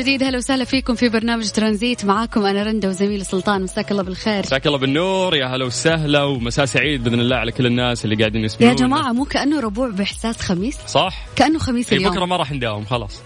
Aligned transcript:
جديد. 0.00 0.22
هلا 0.22 0.38
وسهلا 0.38 0.64
فيكم 0.64 0.94
في 0.94 1.08
برنامج 1.08 1.50
ترانزيت. 1.50 2.04
معاكم 2.04 2.46
أنا 2.46 2.62
رندا 2.62 2.88
وزميلي 2.88 3.24
سلطان. 3.24 3.62
مساك 3.62 3.90
الله 3.90 4.02
بالخير. 4.02 4.38
مساك 4.38 4.66
الله 4.66 4.78
بالنور. 4.78 5.36
يا 5.36 5.46
هلا 5.46 5.64
وسهلا 5.64 6.22
ومساء 6.22 6.64
سعيد 6.64 7.04
بإذن 7.04 7.20
الله 7.20 7.36
على 7.36 7.52
كل 7.52 7.66
الناس 7.66 8.04
اللي 8.04 8.16
قاعدين 8.16 8.44
يسمعون 8.44 8.72
يا 8.72 8.78
جماعة 8.78 9.12
مو 9.12 9.24
كأنه 9.24 9.60
ربوع 9.60 9.88
بإحساس 9.88 10.40
خميس؟ 10.42 10.78
صح؟ 10.86 11.26
كأنه 11.36 11.58
خميس 11.58 11.92
اي 11.92 11.98
اليوم. 11.98 12.14
بكرة 12.14 12.24
ما 12.24 12.36
راح 12.36 12.52
نداوم 12.52 12.84
خلاص. 12.84 13.20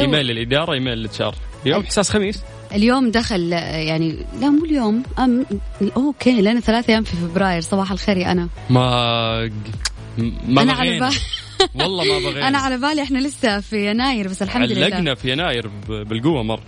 إيميل 0.00 0.26
للإدارة 0.26 0.72
إيميل 0.72 0.98
لل 0.98 1.16
HR 1.16 1.34
اليوم. 1.66 1.82
إحساس 1.82 2.10
خميس؟ 2.10 2.40
اليوم 2.74 3.10
دخل 3.10 3.52
يعني 3.52 4.26
لا 4.40 4.50
مو 4.50 4.64
اليوم 4.64 5.02
أم 5.18 5.46
okay 5.96 6.42
لنا 6.42 6.60
ثلاثة 6.60 6.90
أيام 6.92 7.04
في 7.04 7.16
فبراير. 7.16 7.60
صباح 7.60 7.92
الخير 7.92 8.16
يا 8.16 8.32
أنا. 8.32 8.48
ما 8.70 9.50
ما 10.48 10.62
أنا 10.62 10.72
على 10.72 11.00
بالي 11.00 11.16
والله 11.74 12.04
ما 12.04 12.18
بغينا 12.30 12.48
أنا 12.48 12.58
على 12.58 12.78
بالي 12.78 13.02
إحنا 13.02 13.18
لسه 13.18 13.60
في 13.60 13.90
يناير 13.90 14.28
بس 14.28 14.42
الحمد 14.42 14.72
لله. 14.72 14.84
علقنا 14.84 15.14
في 15.14 15.32
يناير 15.32 15.70
بالقوة 15.88 16.42
مره 16.42 16.62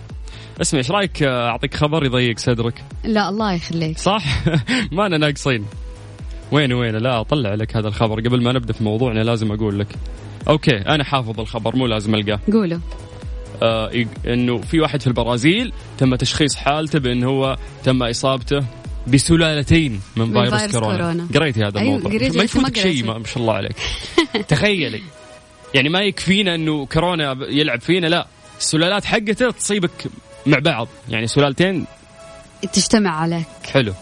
اسمع 0.61 0.77
إيش 0.77 0.91
رأيك 0.91 1.23
أعطيك 1.23 1.73
خبر 1.75 2.05
يضيق 2.05 2.39
صدرك؟ 2.39 2.83
لا 3.03 3.29
الله 3.29 3.53
يخليك. 3.53 3.97
صح؟ 3.97 4.23
ما 4.91 5.05
أنا 5.05 5.17
ناقصين. 5.17 5.65
وين 6.51 6.73
وين؟ 6.73 6.95
لا 6.95 7.21
أطلع 7.21 7.53
لك 7.53 7.77
هذا 7.77 7.87
الخبر 7.87 8.19
قبل 8.19 8.43
ما 8.43 8.51
نبدأ 8.53 8.73
في 8.73 8.83
موضوعنا 8.83 9.19
لازم 9.19 9.51
أقول 9.51 9.79
لك. 9.79 9.87
أوكي 10.49 10.77
أنا 10.77 11.03
حافظ 11.03 11.39
الخبر 11.39 11.75
مو 11.75 11.87
لازم 11.87 12.15
ألقاه. 12.15 12.39
قولوا. 12.53 12.79
آه 13.63 14.05
إنه 14.27 14.57
في 14.57 14.79
واحد 14.79 15.01
في 15.01 15.07
البرازيل 15.07 15.73
تم 15.97 16.15
تشخيص 16.15 16.55
حالته 16.55 16.99
بانه 16.99 17.27
هو 17.27 17.57
تم 17.83 18.03
إصابته. 18.03 18.63
بسلالتين 19.07 20.01
من 20.15 20.25
من 20.25 20.33
فيروس, 20.33 20.59
فيروس 20.59 20.71
كورونا. 20.75 20.97
كورونا. 20.97 21.27
قريتي 21.35 21.63
هذا 21.63 21.79
أيوة، 21.79 21.97
الموضوع. 21.97 22.29
ما 22.35 22.43
يفوتك 22.43 22.77
شيء. 22.77 23.05
ما 23.05 23.23
شاء 23.25 23.37
الله 23.37 23.53
عليك. 23.53 23.75
تخيلي. 24.49 25.01
يعني 25.73 25.89
ما 25.89 26.01
يكفينا 26.01 26.55
إنه 26.55 26.85
كورونا 26.85 27.37
يلعب 27.49 27.81
فينا 27.81 28.07
لا. 28.07 28.27
السلالات 28.59 29.05
حقته 29.05 29.51
تصيبك 29.51 29.91
مع 30.45 30.59
بعض. 30.59 30.87
يعني 31.09 31.27
سلالتين 31.27 31.85
تجتمع 32.73 33.21
عليك. 33.21 33.47
حلو. 33.71 33.93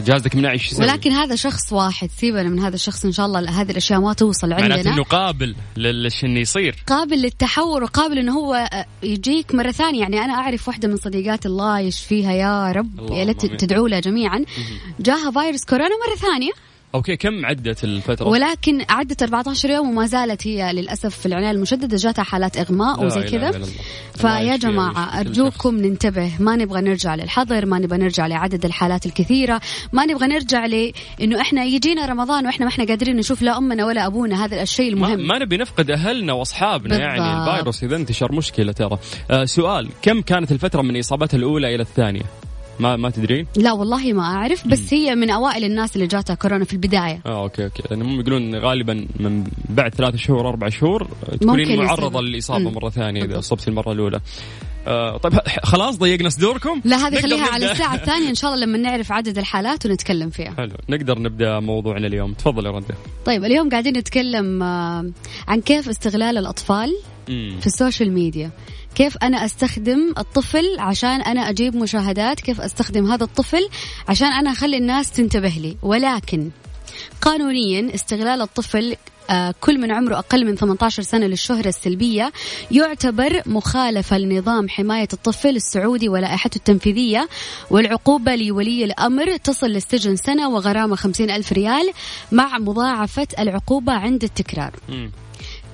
جهازك 0.00 0.34
المناعي 0.34 0.54
إيش؟ 0.54 0.72
ولكن 0.72 1.10
هذا 1.12 1.34
شخص 1.34 1.72
واحد 1.72 2.10
سيبنا 2.10 2.48
من 2.48 2.58
هذا 2.58 2.74
الشخص 2.74 3.04
إن 3.04 3.12
شاء 3.12 3.26
الله 3.26 3.60
هذه 3.60 3.70
الأشياء 3.70 4.00
ما 4.00 4.12
توصل 4.12 4.50
معناته 4.50 4.74
عندنا 4.74 4.94
إنه 4.94 5.02
قابل 5.02 5.54
للش 5.76 6.24
إنه 6.24 6.40
يصير. 6.40 6.76
قابل 6.86 7.16
للتحور 7.16 7.82
وقابل 7.82 8.18
إنه 8.18 8.32
هو 8.32 8.54
آه، 8.54 8.86
يجيك 9.02 9.54
مرة 9.54 9.70
ثانية. 9.70 10.00
يعني 10.00 10.20
أنا 10.20 10.32
أعرف 10.32 10.68
واحدة 10.68 10.88
من 10.88 10.96
صديقات 10.96 11.46
الله 11.46 11.80
يشفيها 11.80 12.32
يا 12.32 12.72
رب 12.72 13.10
يا 13.10 13.24
ليت. 13.24 13.46
تدعوا 13.46 13.88
لها 13.88 14.00
جميعا. 14.00 14.44
جاها 15.00 15.30
فيروس 15.30 15.64
كورونا 15.64 15.94
مرة 16.08 16.16
ثانية. 16.16 16.52
أوكي 16.94 17.16
كم 17.16 17.46
عدت 17.46 17.84
الفترة؟ 17.84 18.28
ولكن 18.28 18.84
عدت 18.88 19.22
14 19.22 19.70
يوم 19.70 19.88
وما 19.90 20.06
زالت 20.06 20.46
هي 20.46 20.72
للأسف 20.72 21.18
في 21.18 21.26
العناية 21.26 21.50
المشددة. 21.50 21.96
جاتها 21.96 22.22
حالات 22.22 22.56
إغماء 22.56 23.04
وزي 23.04 23.22
كذا. 23.22 23.50
فيا 24.14 24.56
كل 24.56 24.78
أرجوكم 25.18 25.76
ننتبه 25.76 26.32
ما 26.38 26.56
نبغى 26.56 26.80
نرجع 26.80 27.14
للحظر 27.14 27.66
ما 27.66 27.78
نبغى 27.78 27.98
نرجع 27.98 28.26
لعدد 28.26 28.64
الحالات 28.64 29.06
الكثيرة 29.06 29.60
ما 29.92 30.06
نبغى 30.06 30.26
نرجع 30.26 30.66
لأنه 30.66 31.40
إحنا 31.40 31.64
يجينا 31.64 32.06
رمضان 32.06 32.46
وإحنا 32.46 32.66
ما 32.66 32.72
إحنا 32.72 32.84
قادرين 32.84 33.16
نشوف 33.16 33.42
لا 33.42 33.58
أمنا 33.58 33.86
ولا 33.86 34.06
أبونا 34.06 34.44
هذا 34.44 34.62
الشيء 34.62 34.96
ما, 34.96 35.06
المهم. 35.06 35.26
ما 35.26 35.38
نبي 35.38 35.56
نفقد 35.56 35.90
أهلنا 35.90 36.32
وأصحابنا 36.32 36.98
يعني. 36.98 37.50
الفيروس 37.50 37.84
إذا 37.84 37.96
انتشر 37.96 38.32
مشكلة 38.32 38.72
ترى. 38.72 38.98
آه 39.30 39.44
سؤال 39.44 39.88
كم 40.02 40.20
كانت 40.20 40.52
الفترة 40.52 40.82
من 40.82 40.98
إصابتها 40.98 41.36
الأولى 41.36 41.74
إلى 41.74 41.82
الثانية؟ 41.82 42.22
ما 42.82 42.96
ما 42.96 43.10
تدرين 43.10 43.46
لا 43.56 43.72
والله 43.72 44.12
ما 44.12 44.22
أعرف 44.22 44.68
بس 44.68 44.94
هي 44.94 45.14
من 45.14 45.30
أوائل 45.30 45.64
الناس 45.64 45.96
اللي 45.96 46.06
جاتها 46.06 46.34
كورونا 46.34 46.64
في 46.64 46.72
البداية 46.72 47.20
آه 47.26 47.42
okay 47.42 47.64
okay 47.64 47.82
لأن 47.90 48.02
هم 48.02 48.20
يقولون 48.20 48.54
غالبا 48.54 49.06
من 49.20 49.44
بعد 49.68 49.94
ثلاث 49.94 50.16
شهور 50.16 50.48
أربع 50.48 50.68
شهور 50.68 51.06
تكونين 51.40 51.78
معرضه. 51.78 52.20
للإصابة. 52.20 52.70
مرة 52.70 52.90
ثانية 52.90 53.24
إذا. 53.24 53.38
اصبتي 53.38 53.68
المرة 53.68 53.92
الأولى 53.92 54.20
آه 54.86 55.16
طيب 55.16 55.32
خلاص 55.64 55.96
ضيقنا 55.96 56.28
صدوركم. 56.28 56.80
لا 56.84 56.96
هذه 56.96 57.22
خليها 57.22 57.38
نبدأ. 57.38 57.52
على 57.52 57.72
الساعة 57.72 57.94
الثانية 58.00 58.28
إن 58.28 58.34
شاء 58.34 58.54
الله 58.54 58.66
لما 58.66 58.78
نعرف 58.78 59.12
عدد 59.12 59.38
الحالات 59.38 59.86
ونتكلم 59.86 60.30
فيها. 60.30 60.54
حلو 60.56 60.76
نقدر 60.88 61.18
نبدأ 61.18 61.60
موضوعنا 61.60 62.06
اليوم. 62.06 62.32
تفضل 62.32 62.66
يا 62.66 62.70
رندة. 62.70 62.94
طيب 63.26 63.44
اليوم 63.44 63.68
قاعدين 63.68 63.96
نتكلم 63.98 64.62
آه، 64.62 65.10
عن 65.48 65.60
كيف 65.60 65.88
استغلال 65.88 66.38
الأطفال 66.38 66.96
مم. 67.28 67.56
في 67.60 67.66
ال 67.66 67.73
social 67.73 68.12
media. 68.12 68.50
كيف 68.94 69.16
أنا 69.22 69.44
أستخدم 69.44 70.14
الطفل 70.18 70.76
عشان 70.78 71.22
أنا 71.22 71.40
أجيب 71.50 71.76
مشاهدات؟ 71.76 72.40
كيف 72.40 72.60
أستخدم 72.60 73.10
هذا 73.10 73.24
الطفل 73.24 73.68
عشان 74.08 74.28
أنا 74.28 74.50
أخلي 74.50 74.76
الناس 74.76 75.12
تنتبه 75.12 75.48
لي؟ 75.48 75.76
ولكن 75.82 76.50
قانونيا 77.20 77.94
استغلال 77.94 78.40
الطفل 78.42 78.96
كل 79.60 79.80
من 79.80 79.92
عمره 79.92 80.18
أقل 80.18 80.44
من 80.46 80.56
18 80.56 81.02
سنة 81.02 81.26
للشهرة 81.26 81.68
السلبية 81.68 82.32
يعتبر 82.70 83.42
مخالفة 83.46 84.18
لنظام 84.18 84.68
حماية 84.68 85.08
الطفل 85.12 85.56
السعودي 85.56 86.08
ولائحته 86.08 86.56
التنفيذية 86.56 87.28
والعقوبة 87.70 88.34
لولي 88.36 88.84
الأمر 88.84 89.36
تصل 89.36 89.66
للسجن 89.66 90.16
سنة 90.16 90.48
وغرامة 90.48 90.96
50 90.96 91.30
ألف 91.30 91.52
ريال 91.52 91.90
مع 92.32 92.58
مضاعفة 92.58 93.26
العقوبة 93.38 93.92
عند 93.92 94.24
التكرار. 94.24 94.72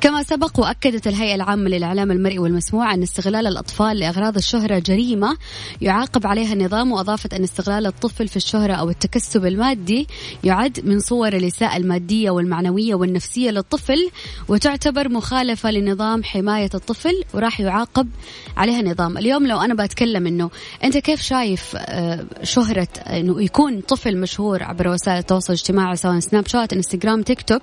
كما 0.01 0.23
سبق 0.23 0.61
وأكدت 0.61 1.07
الهيئة 1.07 1.35
العامة 1.35 1.69
للإعلام 1.69 2.11
المرئي 2.11 2.39
والمسموع 2.39 2.95
أن 2.95 3.03
استغلال 3.03 3.47
الأطفال 3.47 3.99
لأغراض 3.99 4.37
الشهرة 4.37 4.79
جريمة 4.79 5.37
يعاقب 5.81 6.27
عليها 6.27 6.53
النظام 6.53 6.93
وأضافت 6.93 7.35
أن 7.35 7.43
استغلال 7.43 7.87
الطفل 7.87 8.29
في 8.29 8.37
الشهرة 8.37 8.73
أو 8.73 8.91
التكسب 8.91 9.47
المادي 9.47 10.07
يعد 10.45 10.81
من 10.85 11.01
صور 11.01 11.29
الإساءة 11.29 11.77
المادية 11.77 12.31
والمعنوية 12.31 12.95
والنفسية 12.95 13.51
للطفل 13.51 14.11
وتعتبر 14.49 15.09
مخالفة 15.09 15.71
لنظام 15.71 16.25
حماية 16.25 16.71
الطفل 16.75 17.25
وراح 17.35 17.61
يعاقب 17.61 18.09
عليها 18.57 18.81
النظام. 18.81 19.19
اليوم 19.19 19.47
لو 19.47 19.61
أنا 19.61 19.75
بتكلم 19.85 20.27
أنه 20.27 20.51
أنت 20.85 20.99
كيف 20.99 21.23
شايف 21.23 21.77
آه، 21.77 22.25
شهرة 22.43 22.89
أنه 23.07 23.43
يكون 23.43 23.81
طفل 23.81 24.17
مشهور 24.17 24.63
عبر 24.63 24.89
وسائل 24.89 25.19
التواصل 25.19 25.53
الاجتماعي 25.53 25.97
سواء 25.97 26.19
سناب 26.19 26.47
شات 26.47 26.73
إنستغرام 26.73 27.23
تيك 27.23 27.43
توك 27.43 27.63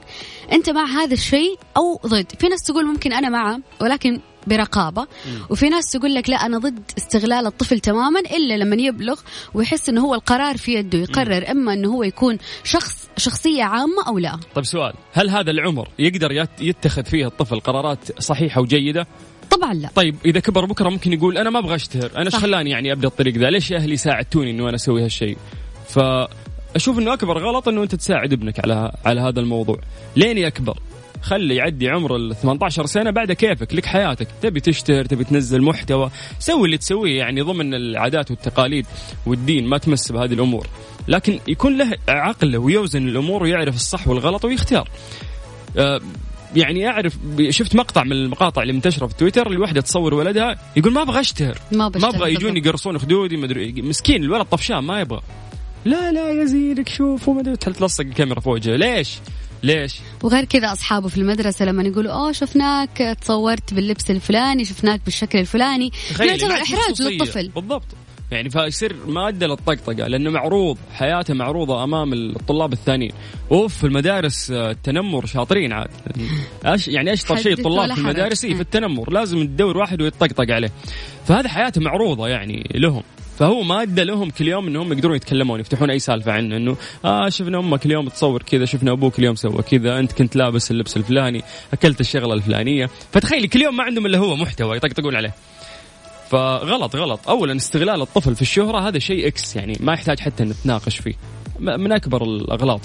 أنت 0.51 0.69
مع 0.69 0.85
هذا 0.85 1.13
الشيء 1.13 1.59
أو 1.77 1.99
ضد 2.05 2.24
في 2.39 2.47
ناس 2.47 2.63
تقول 2.63 2.85
ممكن 2.85 3.13
أنا 3.13 3.29
معه 3.29 3.59
ولكن 3.81 4.19
برقابة. 4.47 5.07
وفي 5.49 5.69
ناس 5.69 5.91
تقول 5.91 6.15
لك 6.15 6.29
لا 6.29 6.35
أنا 6.35 6.57
ضد 6.57 6.79
استغلال 6.97 7.45
الطفل 7.45 7.79
تماما 7.79 8.19
إلا 8.19 8.57
لما 8.57 8.75
يبلغ 8.75 9.19
ويحس 9.53 9.89
أنه 9.89 10.01
هو 10.01 10.15
القرار 10.15 10.57
في 10.57 10.73
يده. 10.73 10.97
يقرر 10.99 11.51
إما 11.51 11.73
أنه 11.73 11.93
هو 11.93 12.03
يكون 12.03 12.37
شخص 12.63 13.07
شخصية 13.17 13.63
عامة 13.63 14.07
أو 14.07 14.17
لا. 14.19 14.39
طيب 14.55 14.65
سؤال. 14.65 14.93
هل 15.13 15.29
هذا 15.29 15.51
العمر 15.51 15.87
يقدر 15.99 16.31
يت- 16.31 16.61
يتخذ 16.61 17.03
فيه 17.05 17.27
الطفل 17.27 17.59
قرارات 17.59 18.21
صحيحة 18.21 18.61
وجيدة؟ 18.61 19.07
طبعا 19.51 19.73
لا. 19.73 19.89
طيب 19.95 20.15
إذا 20.25 20.39
كبر 20.39 20.65
بكرة 20.65 20.89
ممكن 20.89 21.13
يقول 21.13 21.37
أنا 21.37 21.49
ما 21.49 21.59
أبغى 21.59 21.75
أشتهر 21.75 22.11
أنا 22.15 22.25
إيش. 22.25 22.35
خلاني 22.35 22.69
يعني 22.69 22.91
أبدأ 22.91 23.07
الطريق 23.07 23.35
ذا 23.37 23.49
ليش 23.49 23.73
أهلي 23.73 23.97
ساعدتوني 23.97 24.51
إنه 24.51 24.63
أنا 24.63 24.75
أسوي 24.75 25.03
هالشيء؟ 25.05 25.37
فأشوف 25.89 26.99
إنه 26.99 27.13
أكبر 27.13 27.37
غلط 27.37 27.67
إنه 27.67 27.83
أنت 27.83 27.95
تساعد 27.95 28.33
ابنك 28.33 28.59
على 28.59 28.91
على 29.05 29.21
هذا 29.21 29.39
الموضوع. 29.39 29.77
لين 30.15 30.37
يكبر؟ 30.37 30.79
خلي 31.25 31.55
يعدي 31.55 31.89
عمر 31.89 32.15
ال 32.15 32.35
18 32.35 32.85
سنة 32.85 33.11
بعد 33.11 33.31
كيفك 33.31 33.73
لك 33.73 33.85
حياتك. 33.85 34.27
تبي 34.41 34.59
تشتهر 34.59 35.05
تبي 35.05 35.23
تنزل 35.23 35.61
محتوى. 35.61 36.11
سوي 36.39 36.65
اللي 36.65 36.77
تسويه 36.77 37.17
يعني 37.17 37.41
ضمن 37.41 37.73
العادات 37.73 38.31
والتقاليد 38.31 38.85
والدين 39.25 39.67
ما 39.67 39.77
تمس 39.77 40.11
بهذه 40.11 40.33
الأمور. 40.33 40.67
لكن 41.07 41.39
يكون 41.47 41.77
له 41.77 41.91
عقله 42.07 42.57
ويوزن 42.57 43.07
الأمور 43.07 43.43
ويعرف 43.43 43.75
الصح 43.75 44.07
والغلط 44.07 44.45
ويختار. 44.45 44.89
آه، 45.77 46.01
يعني 46.55 46.87
أعرف 46.87 47.17
شفت 47.49 47.75
مقطع 47.75 48.03
من 48.03 48.11
المقاطع 48.11 48.61
اللي 48.61 48.73
منتشرة 48.73 49.07
في 49.07 49.15
تويتر 49.15 49.51
الواحده 49.51 49.81
تصور 49.81 50.13
ولدها 50.13 50.59
يقول 50.75 50.93
ما 50.93 51.01
أبغى 51.01 51.19
أشتهر. 51.19 51.57
ما 51.71 51.89
ما 51.89 52.09
أبغى 52.09 52.33
يجون. 52.33 52.57
يقرصون 52.57 52.97
خدودي 52.97 53.37
مدري 53.37 53.81
مسكين 53.81 54.23
الولد 54.23 54.45
طفشان 54.45 54.79
ما 54.79 55.01
يبغى. 55.01 55.21
لا 55.85 56.11
لا 56.11 56.31
يا 56.31 56.45
زينك 56.45 56.89
شوف 56.89 57.29
وما 57.29 57.41
أدري 57.41 57.55
تلصق 57.55 58.05
الكاميرا 58.05 58.39
في 58.39 58.49
وجهه 58.49 58.75
ليش؟ 58.75 59.19
ليش؟ 59.65 59.95
وغير 60.23 60.45
كذا 60.45 60.71
أصحابه 60.71 61.07
في 61.07 61.17
المدرسة 61.17 61.65
لما 61.65 61.83
يقولوا 61.83 62.11
اوه 62.11 62.31
شفناك 62.31 63.17
تصورت 63.21 63.73
باللبس 63.73 64.11
الفلاني 64.11 64.65
شفناك 64.65 65.01
بالشكل 65.05 65.39
الفلاني. 65.39 65.91
يعتبر 66.19 66.51
إحراج 66.51 67.01
للطفل. 67.01 67.49
بالضبط. 67.49 67.85
يعني 68.31 68.49
فيصير 68.49 68.95
ماده 69.07 69.47
للطقطقة 69.47 70.07
لأنه 70.07 70.29
معروض 70.29 70.77
حياته 70.93 71.33
معروضة 71.33 71.83
أمام 71.83 72.13
الطلاب 72.13 72.73
الثانيين. 72.73 73.11
أوف 73.51 73.77
في 73.77 73.83
المدارس 73.83 74.51
آه، 74.51 74.71
التنمر 74.71 75.25
شاطرين 75.25 75.73
عاد. 75.73 75.89
أش 76.65 76.87
يعني 76.87 77.13
أشطر 77.13 77.35
شيء 77.35 77.53
الطلاب 77.53 77.93
في 77.93 78.01
المدارس 78.01 78.45
في 78.45 78.61
التنمر. 78.61 79.11
لازم 79.13 79.47
تدور 79.47 79.77
واحد 79.77 80.01
ويتطقطق 80.01 80.53
عليه. 80.53 80.71
فهذه 81.25 81.47
حياته 81.47 81.81
معروضة 81.81 82.27
يعني 82.27 82.69
لهم. 82.75 83.03
فهو 83.39 83.63
ماده 83.63 84.03
لهم 84.03 84.29
كل 84.29 84.47
يوم 84.47 84.67
إنهم 84.67 84.93
يقدرون 84.93 85.15
يتكلمون 85.15 85.59
يفتحون 85.59 85.89
أي 85.89 85.99
سالفة 85.99 86.31
عنه 86.31 86.57
إنه 86.57 86.77
آه 87.05 87.29
شفنا 87.29 87.59
أمك 87.59 87.85
اليوم 87.85 88.09
تصور 88.09 88.43
كذا 88.43 88.65
شفنا 88.65 88.91
أبوك 88.91 89.19
اليوم 89.19 89.35
سوى 89.35 89.61
كذا 89.61 89.99
أنت 89.99 90.11
كنت 90.11 90.35
لابس 90.35 90.71
اللبس 90.71 90.97
الفلاني 90.97 91.43
أكلت 91.73 92.01
الشغلة 92.01 92.33
الفلانية. 92.33 92.89
فتخيلي 93.11 93.47
كل 93.47 93.61
يوم 93.61 93.77
ما 93.77 93.83
عندهم 93.83 94.05
إلا 94.05 94.17
هو 94.17 94.35
محتوى 94.35 94.77
يطقطقون 94.77 95.15
عليه. 95.15 95.33
فغلط 96.29 96.95
غلط. 96.95 97.29
اولا 97.29 97.55
استغلال 97.55 98.01
الطفل 98.01 98.35
في 98.35 98.41
الشهرة 98.41 98.87
هذا 98.87 98.99
شيء 98.99 99.27
إكس 99.27 99.55
يعني 99.55 99.77
ما 99.79 99.93
يحتاج 99.93 100.19
حتى 100.19 100.43
نتناقش 100.43 100.97
فيه. 100.97 101.13
من 101.59 101.91
أكبر 101.91 102.23
الأغلاط. 102.23 102.81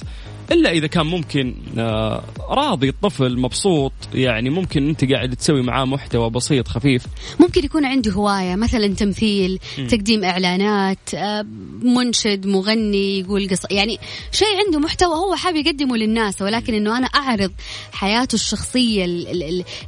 إلا 0.52 0.70
إذا 0.70 0.87
كان 0.87 1.06
ممكن 1.06 1.55
آه، 1.79 2.25
راضي 2.50 2.88
الطفل 2.88 3.38
مبسوط 3.41 3.93
يعني 4.14 4.50
ممكن 4.50 4.88
أنت 4.88 5.12
قاعد 5.12 5.37
تسوي 5.37 5.62
معاه 5.62 5.85
محتوى 5.85 6.31
بسيط 6.31 6.69
خفيف. 6.69 7.05
ممكن 7.41 7.64
يكون 7.64 7.85
عنده 7.85 8.12
هواية 8.12 8.56
مثلا 8.56 8.94
تمثيل 8.94 9.58
م. 9.79 9.87
تقديم 9.87 10.25
إعلانات 10.25 11.14
آه، 11.14 11.47
منشد 11.82 12.47
مغني 12.47 13.20
يقول 13.20 13.49
قص 13.49 13.62
يعني 13.70 13.99
شيء 14.32 14.49
عنده 14.67 14.79
محتوى 14.79 15.14
هو 15.14 15.35
حابب 15.35 15.56
يقدمه 15.56 15.97
للناس 15.97 16.43
ولكن 16.43 16.75
إنه 16.75 16.99
أنا 16.99 17.06
أعرض 17.06 17.52
حياته 17.93 18.35
الشخصية 18.35 19.05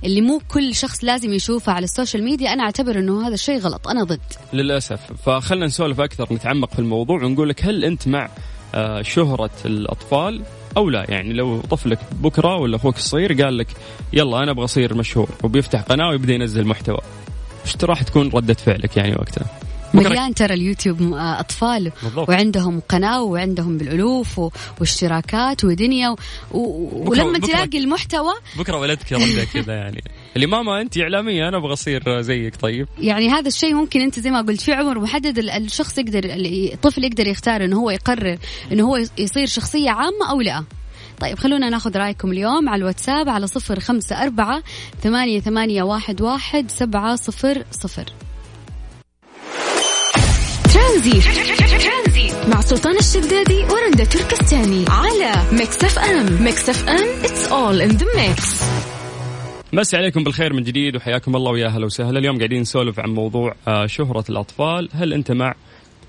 اللي 0.04 0.20
مو 0.20 0.40
كل 0.48 0.74
شخص 0.74 1.04
لازم 1.04 1.32
يشوفها 1.32 1.74
على 1.74 1.84
ال 1.84 1.90
social 1.90 2.24
media 2.24 2.52
أنا 2.52 2.62
أعتبر 2.62 2.98
إنه 2.98 3.26
هذا 3.26 3.34
الشيء 3.34 3.58
غلط 3.58 3.88
أنا 3.88 4.04
ضد. 4.04 4.20
للأسف. 4.52 5.00
فخلنا 5.26 5.66
نسولف 5.66 6.00
أكثر 6.00 6.34
نتعمق 6.34 6.72
في 6.72 6.78
الموضوع 6.78 7.24
ونقول 7.24 7.48
لك 7.48 7.64
هل 7.64 7.84
أنت 7.84 8.08
مع 8.08 8.28
شهرة 9.02 9.50
الأطفال 9.64 10.42
أو 10.76 10.90
لا 10.90 11.04
يعني 11.08 11.32
لو 11.32 11.60
طفلك 11.60 11.98
بكرة 12.12 12.56
ولا 12.56 12.76
أخوك 12.76 12.96
الصغير 12.96 13.42
قال 13.42 13.58
لك 13.58 13.66
يلا 14.12 14.42
أنا 14.42 14.50
أبغى 14.50 14.64
أصير 14.64 14.94
مشهور 14.94 15.28
وبيفتح 15.42 15.80
قناة 15.80 16.08
ويبدأ 16.08 16.32
ينزل 16.32 16.66
محتوى. 16.66 17.00
إيش 17.64 17.76
راح 17.84 18.02
تكون 18.02 18.30
ردة 18.34 18.54
فعلك 18.54 18.96
يعني 18.96 19.12
وقتها؟ 19.12 19.61
مليان 19.94 20.34
ترى 20.34 20.54
اليوتيوب 20.54 21.02
آه، 21.12 21.40
أطفال. 21.40 21.92
بالضبط. 22.02 22.28
وعندهم 22.28 22.80
قناة 22.88 23.22
وعندهم 23.22 23.78
بالالوف 23.78 24.40
واشتراكات 24.80 25.64
ودنيا 25.64 26.08
و... 26.08 26.16
و... 26.50 27.04
ولما 27.10 27.38
بكرة 27.38 27.46
تلاقي 27.46 27.78
المحتوى 27.78 28.32
بكرة 28.58 28.76
ولدك 28.76 29.12
رده 29.12 29.44
كذا 29.44 29.74
يعني. 29.74 30.04
اللي 30.36 30.46
ماما 30.46 30.80
أنت 30.80 30.98
إعلامية 30.98 31.48
أنا 31.48 31.56
أبغى 31.56 31.72
أصير 31.72 32.20
زيك 32.20 32.56
طيب. 32.56 32.88
يعني 32.98 33.28
هذا 33.28 33.48
الشيء 33.48 33.74
ممكن 33.74 34.00
أنت 34.00 34.20
زي 34.20 34.30
ما 34.30 34.40
قلت 34.40 34.60
في 34.60 34.72
عمر 34.72 34.98
محدد 34.98 35.38
الشخص 35.38 35.98
يقدر 35.98 36.20
الطفل 36.24 37.04
يقدر 37.04 37.28
يختار 37.28 37.64
إنه 37.64 37.80
هو 37.80 37.90
يقرر 37.90 38.38
إنه 38.72 38.84
هو 38.88 38.96
يصير 39.18 39.46
شخصية 39.46 39.90
عامة 39.90 40.30
أو 40.30 40.40
لا. 40.40 40.64
طيب 41.20 41.38
خلونا 41.38 41.70
ناخذ 41.70 41.96
رأيكم 41.96 42.32
اليوم 42.32 42.68
على 42.68 42.80
الواتساب 42.80 43.28
على 43.28 43.46
صفر 43.46 43.80
خمسة 43.80 44.22
أربعة 44.22 44.62
ثمانية, 45.02 45.40
ثمانية 45.40 45.82
واحد, 45.82 46.22
واحد 46.22 46.70
سبعة 46.70 47.16
صفر 47.16 47.64
صفر. 47.70 48.04
ترانزيت. 50.92 52.48
مع 52.48 52.60
سلطان 52.60 52.96
الشدادي 52.98 53.64
ورندا 53.64 54.04
تركستاني 54.04 54.84
على 54.88 55.32
Mix 55.52 55.84
FM. 55.84 56.42
Mix 56.44 56.68
FM 56.68 57.24
it's 57.24 57.48
all 57.52 57.80
in 57.80 57.88
the 57.90 58.06
mix 58.16 58.62
مسي 59.72 59.96
عليكم 59.96 60.24
بالخير 60.24 60.52
من 60.52 60.62
جديد 60.62 60.96
وحياكم 60.96 61.36
الله 61.36 61.50
ويا 61.50 61.66
أهلا 61.66 61.86
وسهلا. 61.86 62.18
اليوم 62.18 62.38
قاعدين 62.38 62.60
نسولف 62.60 63.00
عن 63.00 63.10
موضوع 63.10 63.54
آه، 63.68 63.86
شهرة 63.86 64.24
الأطفال. 64.30 64.88
هل 64.92 65.12
أنت 65.12 65.32
مع 65.32 65.54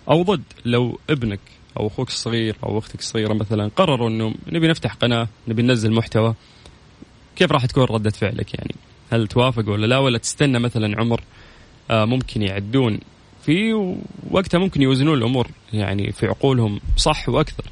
أو 0.10 0.24
ضد؟ 0.24 0.44
لو 0.66 1.00
ابنك 1.10 1.40
أو 1.80 1.88
أخوك 1.88 2.08
الصغير 2.08 2.56
أو 2.64 2.78
أختك 2.78 3.00
الصغيرة 3.00 3.34
مثلا 3.34 3.72
قرروا 3.76 4.10
أنه 4.10 4.34
نبي 4.48 4.68
نفتح 4.68 4.94
قناة 4.94 5.28
نبي 5.48 5.62
ننزل 5.62 5.92
محتوى 5.94 6.36
كيف 7.36 7.52
راح 7.52 7.66
تكون 7.66 7.84
ردة 7.84 8.10
فعلك 8.10 8.54
يعني؟ 8.54 8.76
هل 9.12 9.28
توافق 9.28 9.70
ولا 9.70 9.86
لا؟ 9.86 9.98
ولا 9.98 10.18
تستنى 10.18 10.60
مثلا 10.60 11.00
عمر 11.00 11.22
آه، 11.92 12.06
ممكن 12.06 12.42
يعدون 12.42 13.00
فيه 13.46 13.96
وقتها 14.32 14.58
ممكن 14.58 14.82
يوزنون 14.82 15.18
الأمور 15.18 15.48
يعني 15.74 16.12
في 16.12 16.28
عقولهم 16.28 16.80
صح 16.98 17.30
وأكثر. 17.30 17.64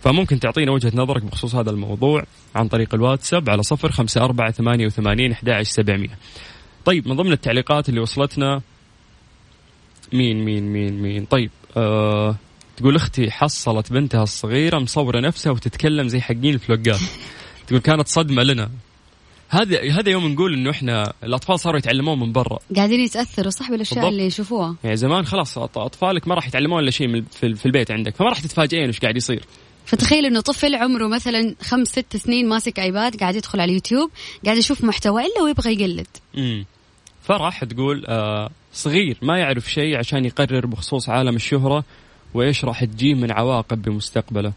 فممكن 0.00 0.40
تعطينا 0.40 0.72
وجهة 0.72 0.92
نظرك 0.94 1.22
بخصوص 1.22 1.54
هذا 1.54 1.70
الموضوع 1.70 2.24
عن 2.54 2.68
طريق 2.68 2.94
الواتساب 2.94 3.50
على 3.50 3.62
صفر 3.62 3.92
خمسة 3.92 4.24
أربعة 4.24 4.50
ثمانية 4.50 4.86
وثمانين 4.86 5.32
أحد 5.32 5.62
سبعمية 5.62 6.18
طيب 6.84 7.08
من 7.08 7.16
ضمن 7.16 7.32
التعليقات 7.32 7.88
اللي 7.88 8.00
وصلتنا 8.00 8.60
مين 10.12 10.44
مين 10.44 10.72
مين 10.72 11.02
مين؟ 11.02 11.24
طيب 11.24 11.50
آه 11.76 12.36
تقول 12.76 12.96
أختي 12.96 13.30
حصلت 13.30 13.92
بنتها 13.92 14.22
الصغيرة 14.22 14.78
مصورة 14.78 15.20
نفسها 15.20 15.52
وتتكلم 15.52 16.08
زي 16.08 16.20
حقين 16.20 16.54
الفلوقات. 16.54 17.00
تقول 17.66 17.80
كانت 17.80 18.08
صدمة 18.08 18.42
لنا. 18.42 18.70
هذا 19.54 19.92
هذا 19.92 20.10
يوم 20.10 20.26
نقول 20.26 20.54
إنه 20.54 20.70
إحنا 20.70 21.12
الأطفال 21.24 21.60
صاروا 21.60 21.78
يتعلمون 21.78 22.20
من 22.20 22.32
برا. 22.32 22.58
قاعدين 22.76 23.00
يتأثروا 23.00 23.50
صح 23.50 23.70
بالأشياء 23.70 23.94
بالضبط. 23.94 24.12
اللي 24.12 24.26
يشوفوها؟ 24.26 24.76
يعني 24.84 24.96
زمان 24.96 25.26
خلاص 25.26 25.58
أطفالك 25.58 26.28
ما 26.28 26.34
راح 26.34 26.46
يتعلمون 26.46 26.82
الا 26.82 26.90
شيء 26.90 27.24
في 27.30 27.66
البيت 27.66 27.90
عندك 27.90 28.16
فما 28.16 28.28
راح 28.28 28.40
تتفاجئين 28.40 28.86
إيش 28.86 29.00
قاعد 29.00 29.16
يصير. 29.16 29.44
فتخيل 29.86 30.26
إنه 30.26 30.40
طفل 30.40 30.74
عمره 30.74 31.08
مثلا 31.08 31.54
خمس 31.62 31.88
ست 31.88 32.16
سنين 32.16 32.48
ماسك 32.48 32.80
ايباد 32.80 33.16
قاعد 33.16 33.36
يدخل 33.36 33.60
على 33.60 33.68
اليوتيوب 33.68 34.10
قاعد 34.44 34.56
يشوف 34.56 34.84
محتوى 34.84 35.22
إلا 35.22 35.42
ويبغى 35.42 35.72
يقلد. 35.72 36.06
امم 36.38 36.64
فراح 37.22 37.64
تقول 37.64 38.04
آه 38.06 38.50
صغير 38.72 39.18
ما 39.22 39.38
يعرف 39.38 39.72
شيء 39.72 39.98
عشان 39.98 40.24
يقرر 40.24 40.66
بخصوص 40.66 41.08
عالم 41.08 41.36
الشهرة 41.36 41.84
وإيش 42.34 42.64
راح 42.64 42.84
تجيه 42.84 43.14
من 43.14 43.32
عواقب 43.32 43.82
بمستقبله. 43.82 44.52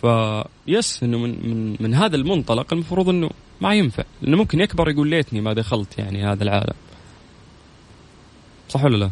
فيس 0.00 1.02
إنه 1.02 1.18
من 1.18 1.48
من 1.48 1.76
من 1.80 1.94
هذا 1.94 2.16
المنطلق 2.16 2.72
المفروض 2.72 3.08
إنه 3.08 3.30
ما 3.60 3.74
ينفع. 3.74 4.04
لأنه 4.22 4.36
ممكن 4.36 4.60
يكبر 4.60 4.90
يقول 4.90 5.08
ليتني 5.08 5.40
ما 5.40 5.52
دخلت 5.52 5.98
يعني 5.98 6.24
هذا 6.26 6.44
العالم. 6.44 6.74
صح 8.68 8.84
ولا 8.84 8.96
لا؟ 8.96 9.10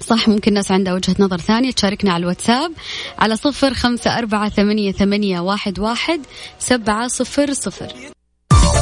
صح 0.00 0.28
ممكن 0.28 0.50
الناس 0.50 0.72
عندها 0.72 0.94
وجهة 0.94 1.16
نظر 1.18 1.38
ثانية. 1.38 1.70
تشاركنا 1.70 2.12
على 2.12 2.20
الواتساب 2.20 2.72
على 3.18 3.36
صفر 3.36 3.74
خمسة 3.74 4.18
أربعة 4.18 4.48
ثمانية, 4.48 4.92
ثمانية 4.92 5.40
واحد, 5.40 5.78
واحد 5.78 6.20
سبعة 6.58 7.08
صفر 7.08 7.52
صفر. 7.52 7.92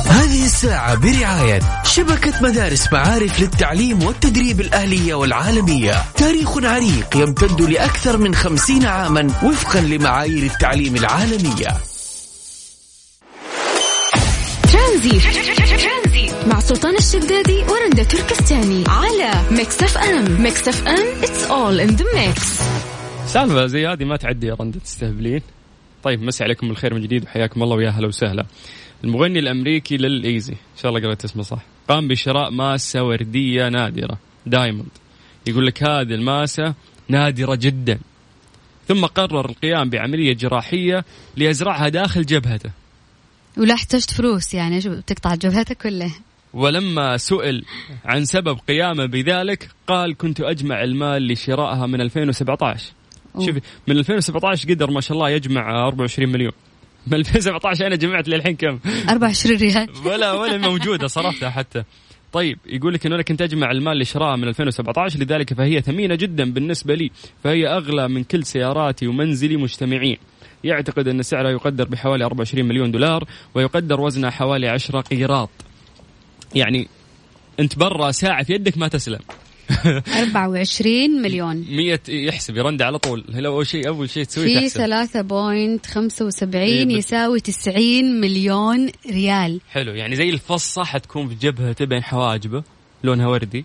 هذه 0.08 0.44
الساعة 0.44 0.94
برعاية 0.94 1.60
شبكة 1.84 2.43
مدارس 2.43 2.93
معارف 2.93 3.41
للتعليم 3.41 4.03
والتدريب 4.03 4.60
الأهلية 4.60 5.15
والعالمية. 5.15 5.93
تاريخ 6.17 6.65
عريق 6.65 7.17
يمتد 7.17 7.60
لأكثر 7.60 8.17
من 8.17 8.34
خمسين 8.34 8.86
عاما 8.86 9.22
وفقا 9.44 9.81
لمعايير 9.81 10.43
التعليم 10.43 10.96
العالمية. 10.96 11.69
ترانزيت. 14.72 15.22
مع 16.46 16.60
سلطان 16.60 16.96
الشدادي 16.96 17.62
ورندا 17.62 18.03
تركستاني 18.03 18.84
على 18.88 19.31
Mix 19.51 19.82
FM 19.82 20.43
Mix 20.43 20.69
FM 20.69 21.22
it's 21.22 21.44
all 21.44 21.81
in 21.81 21.89
the 21.89 22.05
mix 22.15 22.58
سالفة 23.27 23.67
زي 23.67 23.86
هذه 23.86 24.05
ما 24.05 24.17
تعدي 24.17 24.46
يا 24.46 24.56
رندا 24.60 24.79
تستهبلين. 24.79 25.43
طيب 26.03 26.22
مسي 26.22 26.44
عليكم 26.44 26.69
بالخير 26.69 26.94
من 26.94 27.03
جديد 27.03 27.24
وحياكم 27.24 27.62
الله 27.62 27.77
ويا 27.77 27.91
هلا 27.91 28.06
وسهلا. 28.06 28.46
المغني 29.05 29.38
الأمريكي 29.38 29.96
للإيزي. 29.96 30.52
إن 30.52 30.78
شاء 30.82 30.90
الله 30.90 31.06
قرأت 31.06 31.24
اسمه 31.24 31.43
صح. 31.43 31.62
قام 31.88 32.08
بشراء 32.08 32.50
ماسة 32.50 33.02
وردية 33.02 33.69
نادرة. 33.69 34.19
دايموند. 34.46 34.88
يقول 35.46 35.67
لك 35.67 35.82
هذه 35.82 36.14
الماسة 36.14 36.74
نادرة 37.08 37.55
جدا. 37.55 37.98
ثم 38.88 39.06
قرر 39.06 39.50
القيام 39.50 39.90
بعملية 39.90 40.32
جراحية 40.32 41.05
ليزرعها 41.36 41.88
داخل 41.88 42.26
جبهته. 42.26 42.70
ولا 43.56 43.74
احتجت 43.74 44.10
فلوس 44.10 44.55
يعني 44.55 44.81
تقطع 44.81 45.34
جبهته 45.34 45.74
كله 45.74 46.14
ولما 46.52 47.17
سئل 47.17 47.64
عن 48.05 48.24
سبب 48.24 48.58
قيامه 48.69 49.06
بذلك 49.06 49.69
قال 49.86 50.17
كنت 50.17 50.40
أجمع 50.40 50.82
المال 50.82 51.28
لشرائها 51.28 51.86
من 51.86 52.00
2017 52.00 52.93
شوفي 53.34 53.60
من 53.88 53.98
2017 53.98 54.69
قدر 54.69 54.90
ما 54.90 55.00
شاء 55.00 55.17
الله 55.17 55.31
يجمع 55.31 55.86
24 55.86 56.28
مليون. 56.28 56.52
من 57.12 57.15
2017 57.15 57.86
أنا 57.86 57.96
جمعت 57.96 58.29
للحين 58.29 58.56
كم؟ 58.56 58.79
24 59.08 59.56
ريال. 59.56 59.88
ولا 60.06 60.32
ولا 60.32 60.56
موجودة 60.56 61.06
صرفتها 61.06 61.50
حتى. 61.50 61.84
طيب 62.32 62.58
يقول 62.67 62.94
لك 62.94 63.06
انه 63.06 63.15
أنا 63.15 63.22
كنت 63.22 63.43
أجمع 63.43 63.70
المال 63.70 63.98
لشرائها 63.98 64.36
من 64.36 64.48
2017 64.48 65.19
لذلك 65.20 65.55
فهي 65.55 65.81
ثمينة 65.81 66.15
جدا 66.15 66.53
بالنسبة 66.53 66.94
لي 66.94 67.10
فهي 67.44 67.67
أغلى 67.67 68.08
من 68.08 68.24
كل 68.24 68.44
سياراتي 68.44 69.06
ومنزلي 69.06 69.56
مجتمعين. 69.56 70.17
يعتقد 70.65 71.08
أن 71.08 71.22
سعرها 71.22 71.50
يقدر 71.50 71.84
بحوالي 71.84 72.24
24 72.24 72.69
مليون 72.69 72.91
دولار 72.91 73.24
ويقدر 73.55 74.00
وزنها 74.00 74.31
حوالي 74.31 74.69
10 74.69 75.00
قيراط. 75.00 75.50
يعني 76.55 76.88
أنت 77.60 77.79
برا 77.79 78.10
ساعة 78.10 78.44
في 78.44 78.53
يدك 78.53 78.79
ما 78.79 78.88
تسلم. 78.88 79.20
24 80.22 81.22
مليون. 81.22 81.67
100 81.70 82.01
يحسب 82.08 82.56
يرند 82.56 82.82
على 82.82 82.98
طول. 82.98 83.25
هلا 83.34 83.48
أول 83.48 83.67
شيء 83.67 83.89
أول 83.89 84.10
شيء 84.10 84.25
تسوي 84.25 84.46
في 84.46 84.69
تحسب. 84.69 84.81
3.75 84.81 86.55
إيه، 86.55 86.96
يساوي 86.96 87.41
90 87.41 88.20
مليون 88.20 88.91
ريال. 89.10 89.60
حلو 89.70 89.93
يعني 89.93 90.17
زي 90.17 90.31
الفصة 90.31 90.84
حتكون 90.84 91.29
في 91.29 91.34
جبهته 91.34 91.84
بين 91.84 92.03
حواجبه 92.03 92.63
لونها 93.05 93.27
وردي. 93.29 93.65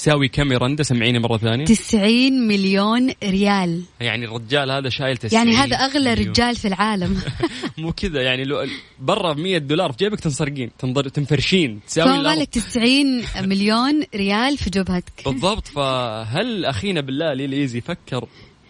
تساوي 0.00 0.28
كم 0.28 0.52
يرندا 0.52 0.82
سمعيني 0.82 1.18
مرة 1.18 1.36
ثانية. 1.36 1.64
90 1.64 2.48
مليون 2.48 3.10
ريال. 3.24 3.82
يعني 4.00 4.24
الرجال 4.24 4.70
هذا 4.70 4.88
شايل 4.88 5.16
90 5.16 5.46
يعني 5.46 5.56
هذا 5.56 5.76
أغلى 5.76 6.10
مليون. 6.10 6.28
رجال 6.28 6.56
في 6.56 6.68
العالم. 6.68 7.20
مو 7.78 7.92
كذا 7.92 8.22
يعني 8.22 8.44
لو 8.44 8.66
برا 9.00 9.32
ب 9.32 9.38
100 9.38 9.58
دولار 9.58 9.92
في 9.92 9.98
جيبك 9.98 10.20
تنسرقين 10.20 10.70
تنضر 10.78 11.08
تنفرشين 11.08 11.80
تساوي 11.86 12.10
فما. 12.10 12.34
بالك 12.34 12.48
90 12.48 13.22
مليون 13.40 14.02
ريال 14.14 14.58
في 14.58 14.70
جبهتك. 14.70 15.12
بالضبط 15.24 15.66
فهل 15.68 16.64
أخينا 16.64 17.00
بالله 17.00 17.32
ليزي 17.32 17.80
فكر 17.80 18.26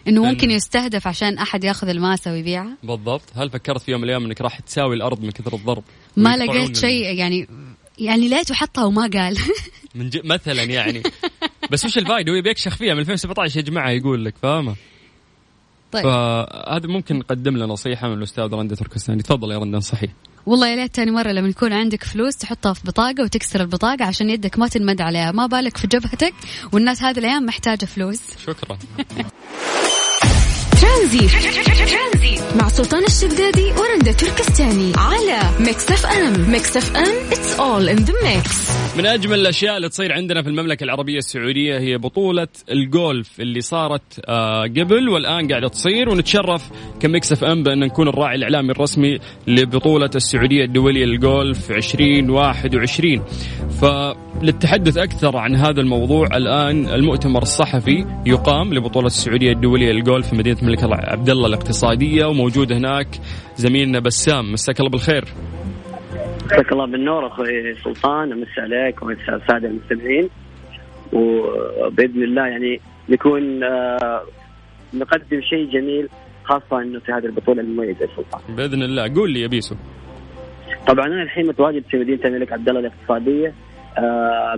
إنه 0.07 0.23
ممكن 0.23 0.51
يستهدف 0.51 1.07
عشان 1.07 1.37
أحد 1.37 1.63
يأخذ 1.63 1.89
الماسه 1.89 2.31
ويبيعها 2.31 2.77
بالضبط 2.83 3.23
هل 3.35 3.49
فكرت 3.49 3.81
في 3.81 3.91
يوم 3.91 4.01
من 4.01 4.05
الأيام 4.05 4.25
إنك 4.25 4.41
راح 4.41 4.59
تساوي 4.59 4.95
الأرض 4.95 5.21
من 5.21 5.31
كثر 5.31 5.55
الضرب؟ 5.55 5.83
ما 6.17 6.37
لقيت 6.37 6.77
شيء 6.77 7.15
يعني 7.15 7.47
يعني 8.01 8.27
ليته 8.27 8.55
حطها 8.55 8.85
وما 8.85 9.09
قال. 9.13 9.37
من 9.95 10.09
ج... 10.09 10.21
مثلا 10.25 10.63
يعني. 10.63 11.03
بس 11.71 11.85
وش 11.85 11.97
الفائده 11.97 12.31
هو 12.31 12.41
بيكشخ 12.41 12.75
فيها 12.75 12.93
من 12.93 12.99
2017 12.99 13.57
يا 13.59 13.65
جماعة 13.65 13.89
يقول 13.89 14.25
لك 14.25 14.33
فاهمة؟ 14.41 14.75
طيب. 15.91 16.03
فهذا 16.03 16.87
ممكن 16.87 17.19
نقدم 17.19 17.57
له 17.57 17.65
نصيحة 17.65 18.07
من 18.07 18.17
الأستاذ 18.17 18.43
رندا 18.43 18.75
تركستاني. 18.75 19.23
تفضل 19.23 19.51
يا 19.51 19.57
رندا 19.57 19.79
صحيح. 19.79 20.11
والله 20.45 20.67
يا 20.67 20.75
ليت 20.75 20.95
تاني 20.95 21.11
مرة 21.11 21.31
لما 21.31 21.47
يكون 21.47 21.73
عندك 21.73 22.03
فلوس 22.03 22.37
تحطها 22.37 22.73
في 22.73 22.81
بطاقة 22.87 23.23
وتكسر 23.23 23.61
البطاقة 23.61 24.05
عشان 24.05 24.29
يدك 24.29 24.59
ما 24.59 24.67
تنمد 24.67 25.01
عليها. 25.01 25.31
ما 25.31 25.45
بالك 25.45 25.77
في 25.77 25.87
جبهتك؟ 25.87 26.33
والناس 26.71 27.03
هذه 27.03 27.19
الأيام 27.19 27.45
محتاجة 27.45 27.85
فلوس. 27.85 28.21
شكرا. 28.45 28.77
ترانزيت 30.81 31.31
مع 32.55 32.67
سلطان 32.67 33.03
الشدادي 33.03 33.71
ورندا 33.71 34.11
تركستاني 34.11 34.91
على 34.97 35.39
Mix 35.59 35.91
FM 35.91 36.51
Mix 36.51 36.77
FM 36.77 37.31
it's 37.31 37.59
all 37.59 37.89
in 37.89 37.97
the 37.97 38.13
mix 38.23 38.71
من 38.97 39.05
أجمل 39.05 39.39
الأشياء 39.39 39.77
اللي 39.77 39.89
تصير 39.89 40.13
عندنا 40.13 40.41
في 40.41 40.49
المملكة 40.49 40.83
العربية 40.83 41.17
السعودية 41.17 41.79
هي 41.79 41.97
بطولة 41.97 42.47
الجولف 42.71 43.41
اللي 43.41 43.61
صارت 43.61 44.01
آه، 44.25 44.63
قبل 44.63 45.09
والآن 45.09 45.47
قاعدة 45.47 45.67
تصير 45.67 46.09
ونتشرف 46.09 46.69
ك 46.99 47.31
Mix 47.31 47.43
FM 47.43 47.63
بأن 47.63 47.79
نكون 47.79 48.07
الراعي 48.07 48.35
الإعلامي 48.35 48.71
الرسمي 48.71 49.19
لبطولة 49.47 50.09
السعودية 50.15 50.63
الدولية 50.63 51.05
للجولف 51.05 51.71
2021 51.71 53.23
فللتحدث 54.41 54.97
أكثر 54.97 55.37
عن 55.37 55.55
هذا 55.55 55.81
الموضوع 55.81 56.27
الآن 56.33 56.85
المؤتمر 56.85 57.41
الصحفي 57.41 58.05
يقام 58.25 58.73
لبطولة 58.73 59.05
السعودية 59.05 59.51
الدولية 59.51 59.91
للجولف 59.91 60.29
في 60.29 60.35
مدينة 60.35 60.57
الملك 60.61 60.79
عبد 60.83 61.29
الله 61.29 61.47
الاقتصادية 61.47 62.25
وموجود 62.25 62.71
هناك 62.71 63.07
زميلنا 63.55 63.99
بسام. 63.99 64.51
مساك 64.51 64.79
الله 64.79 64.91
بالخير. 64.91 65.23
مساك 66.45 66.71
الله 66.71 66.85
بالنور 66.85 67.27
أخوي 67.27 67.75
سلطان. 67.83 68.31
امسي 68.31 68.61
عليك 68.61 69.03
على 69.03 69.41
السادة 69.41 69.67
المستمعين. 69.67 70.29
وبإذن 71.13 72.23
الله 72.23 72.47
يعني 72.47 72.79
نكون 73.09 73.63
آه، 73.63 74.21
نقدم 74.93 75.41
شيء 75.41 75.71
جميل 75.73 76.09
خاصة 76.43 76.81
إنه 76.81 76.99
في 76.99 77.11
هذه 77.11 77.25
البطولة 77.25 77.61
المميزة 77.61 78.07
سلطان. 78.15 78.55
بإذن 78.55 78.83
الله. 78.83 79.13
قول 79.15 79.31
لي 79.31 79.41
يا 79.41 79.47
بيسو. 79.47 79.75
طبعا 80.87 81.05
أنا 81.05 81.23
الحين 81.23 81.47
متواجد 81.47 81.83
في 81.89 81.97
مدينة 81.97 82.19
الملك 82.25 82.53
عبد 82.53 82.69
الله 82.69 82.79
الاقتصادية. 82.79 83.53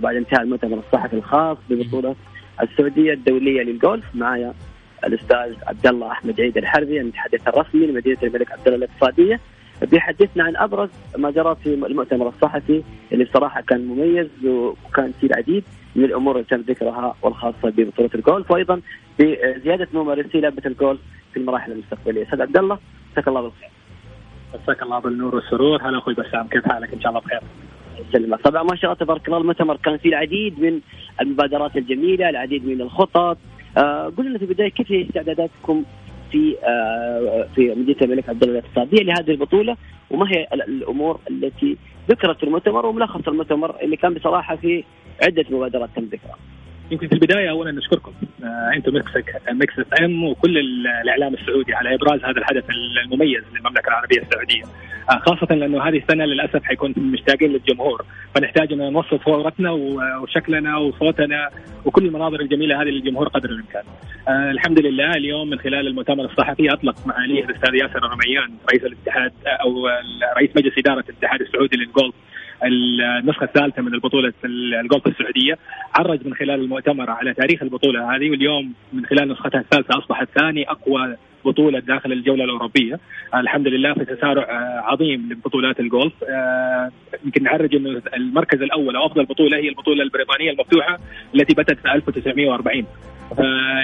بعد 0.02 0.16
انتهاء 0.16 0.42
المؤتمر 0.42 0.78
الصحفي 0.78 1.16
الخاص 1.16 1.58
ببطولة 1.70 2.14
السعودية 2.62 3.12
الدولية 3.12 3.62
للجولف 3.62 4.04
معايا 4.14 4.54
الأستاذ 5.04 5.54
عبد 5.66 5.86
الله 5.86 6.12
أحمد 6.12 6.40
عيد 6.40 6.56
الحربي 6.56 7.00
المتحدث 7.00 7.48
الرسمي 7.48 7.86
لمدينة 7.86 8.18
الملك 8.22 8.52
عبد 8.52 8.66
الله 8.68 8.76
الاقتصادية. 8.76 9.40
بيحدثنا 9.82 10.44
عن 10.44 10.56
أبرز 10.56 10.90
ما 11.18 11.30
جرى 11.30 11.56
في 11.62 11.74
المؤتمر 11.74 12.28
الصحفي 12.28 12.82
اللي 13.12 13.24
بصراحة 13.24 13.60
كان 13.60 13.86
مميز 13.86 14.28
وكان 14.44 15.12
فيه 15.20 15.26
العديد 15.26 15.64
من 15.96 16.04
الأمور 16.04 16.34
اللي 16.34 16.46
تم 16.50 16.60
ذكرها 16.60 17.16
والخاصة 17.22 17.70
ببطولة 17.70 18.10
الجولف 18.14 18.50
وأيضا 18.50 18.80
بزيادة 19.18 19.88
ممارسي 19.92 20.40
لعبه 20.40 20.62
الجولف 20.66 21.00
في 21.32 21.40
المراحل 21.40 21.72
المستقبلية. 21.72 22.22
أستاذ 22.22 22.42
عبد 22.42 22.56
الله 22.56 22.78
مساك 23.12 23.28
الله 23.28 23.40
بالخير. 23.40 23.68
مساك 24.62 24.82
الله 24.82 24.98
بالنور 24.98 25.34
والسرور. 25.34 25.82
هلا 25.82 25.98
أخوي 25.98 26.14
بسام 26.14 26.48
كيف 26.48 26.68
حالك؟ 26.68 26.92
إن 26.92 27.00
شاء 27.00 27.08
الله 27.08 27.20
بخير. 27.20 27.40
يسلمك 28.08 28.40
طبعا 28.40 28.62
ما 28.62 28.76
شاء 28.76 28.84
الله 28.92 29.04
تبارك 29.04 29.26
الله 29.28 29.38
المؤتمر 29.38 29.76
كان 29.76 29.96
فيه 29.96 30.08
العديد 30.08 30.60
من 30.60 30.80
المبادرات 31.20 31.76
الجميلة 31.76 32.28
العديد 32.28 32.66
من 32.66 32.80
الخطط 32.80 33.38
آه 33.78 34.12
قلنا 34.16 34.28
لنا 34.28 34.38
في 34.38 34.44
البداية 34.44 34.68
كيف 34.70 34.92
هي 34.92 35.02
استعداداتكم 35.02 35.84
في 36.32 36.56
آه 36.64 37.46
في 37.54 37.74
مدينة 37.74 37.96
الملك 38.02 38.28
عبد 38.28 38.42
الله 38.42 38.58
الاقتصادية 38.58 39.02
لهذه 39.02 39.30
البطولة 39.30 39.76
وما 40.10 40.26
هي 40.30 40.46
ال- 40.52 40.62
الأمور 40.62 41.20
التي 41.30 41.76
ذكرت 42.10 42.36
في 42.38 42.42
المؤتمر 42.44 42.86
وملخص 42.86 43.28
المؤتمر 43.28 43.76
اللي 43.82 43.96
كان 43.96 44.14
بصراحة 44.14 44.56
في 44.56 44.84
عدة 45.22 45.44
مبادرات 45.50 45.90
تم 45.96 46.02
ذكرها. 46.04 46.36
يمكن 46.90 47.08
في 47.08 47.12
البداية 47.14 47.50
اولا 47.50 47.72
نشكركم 47.72 48.12
آه 48.44 48.70
أنتم 48.76 48.96
مكسك 48.96 49.42
Mix 49.52 49.78
FM 49.78 50.24
وكل 50.24 50.58
ال- 50.58 50.86
الإعلام 50.86 51.34
السعودي 51.34 51.74
على 51.74 51.94
إبراز 51.94 52.20
هذا 52.24 52.38
الحدث 52.38 52.64
المميز 53.04 53.42
للمملكة 53.54 53.88
العربية 53.88 54.20
السعودية 54.22 54.62
آه 55.10 55.18
خاصة 55.18 55.54
لأنه 55.54 55.82
هذه 55.82 55.98
السنة 55.98 56.24
للأسف 56.24 56.62
حيكون 56.64 56.94
مشتاقين 56.96 57.52
للجمهور 57.52 58.04
فنحتاج 58.34 58.72
أن 58.72 58.92
نوصل 58.92 59.20
صورتنا 59.24 59.70
وشكلنا 60.22 60.76
وصوتنا 60.76 61.48
وكل 61.84 62.06
المناظر 62.06 62.40
الجميلة 62.40 62.82
هذه 62.82 62.88
للجمهور 62.88 63.28
قدر 63.28 63.50
الإمكان. 63.50 63.82
آه 64.28 64.50
الحمد 64.50 64.80
لله 64.86 65.10
اليوم 65.10 65.50
من 65.50 65.58
خلال 65.58 65.86
المؤتمر 65.86 66.24
الصحفي 66.24 66.72
أطلق 66.72 67.06
معاليه 67.06 67.44
الأستاذ 67.44 67.74
ياسر 67.74 67.98
الرميان 67.98 68.50
رئيس 68.70 68.84
الاتحاد 68.84 69.32
أو 69.46 69.88
رئيس 70.36 70.50
مجلس 70.56 70.78
إدارة 70.78 71.04
الاتحاد 71.08 71.40
السعودي 71.40 71.76
للجولف 71.76 72.14
النسخة 72.64 73.44
الثالثة 73.44 73.82
من 73.82 73.94
البطولة 73.94 74.32
الجولف 74.44 75.06
السعودية 75.06 75.58
عرج 75.94 76.26
من 76.26 76.34
خلال 76.34 76.60
المؤتمر 76.60 77.10
على 77.10 77.34
تاريخ 77.34 77.62
البطولة 77.62 78.16
هذه 78.16 78.30
واليوم 78.30 78.72
من 78.92 79.06
خلال 79.06 79.28
نسختها 79.28 79.60
الثالثة 79.60 79.98
أصبحت 79.98 80.28
ثاني 80.38 80.70
أقوى 80.70 81.16
بطولة 81.44 81.78
داخل 81.78 82.12
الجولة 82.12 82.44
الأوروبية. 82.44 82.98
آه 83.34 83.40
الحمد 83.40 83.68
لله 83.68 83.94
في 83.94 84.04
تسارع 84.04 84.42
آه 84.42 84.80
عظيم 84.80 85.28
لبطولات 85.32 85.80
الجولف 85.80 86.12
آه 86.28 86.90
يمكن 87.24 87.42
نعرج 87.42 87.74
إنه 87.74 88.02
المركز 88.16 88.62
الأول 88.62 88.96
أو 88.96 89.06
أفضل 89.06 89.24
بطولة 89.24 89.56
هي 89.56 89.68
البطولة 89.68 90.02
البريطانية 90.02 90.50
المفتوحة 90.50 90.98
التي 91.34 91.54
بدات 91.54 91.78
في 91.78 91.92
1940 91.92 92.84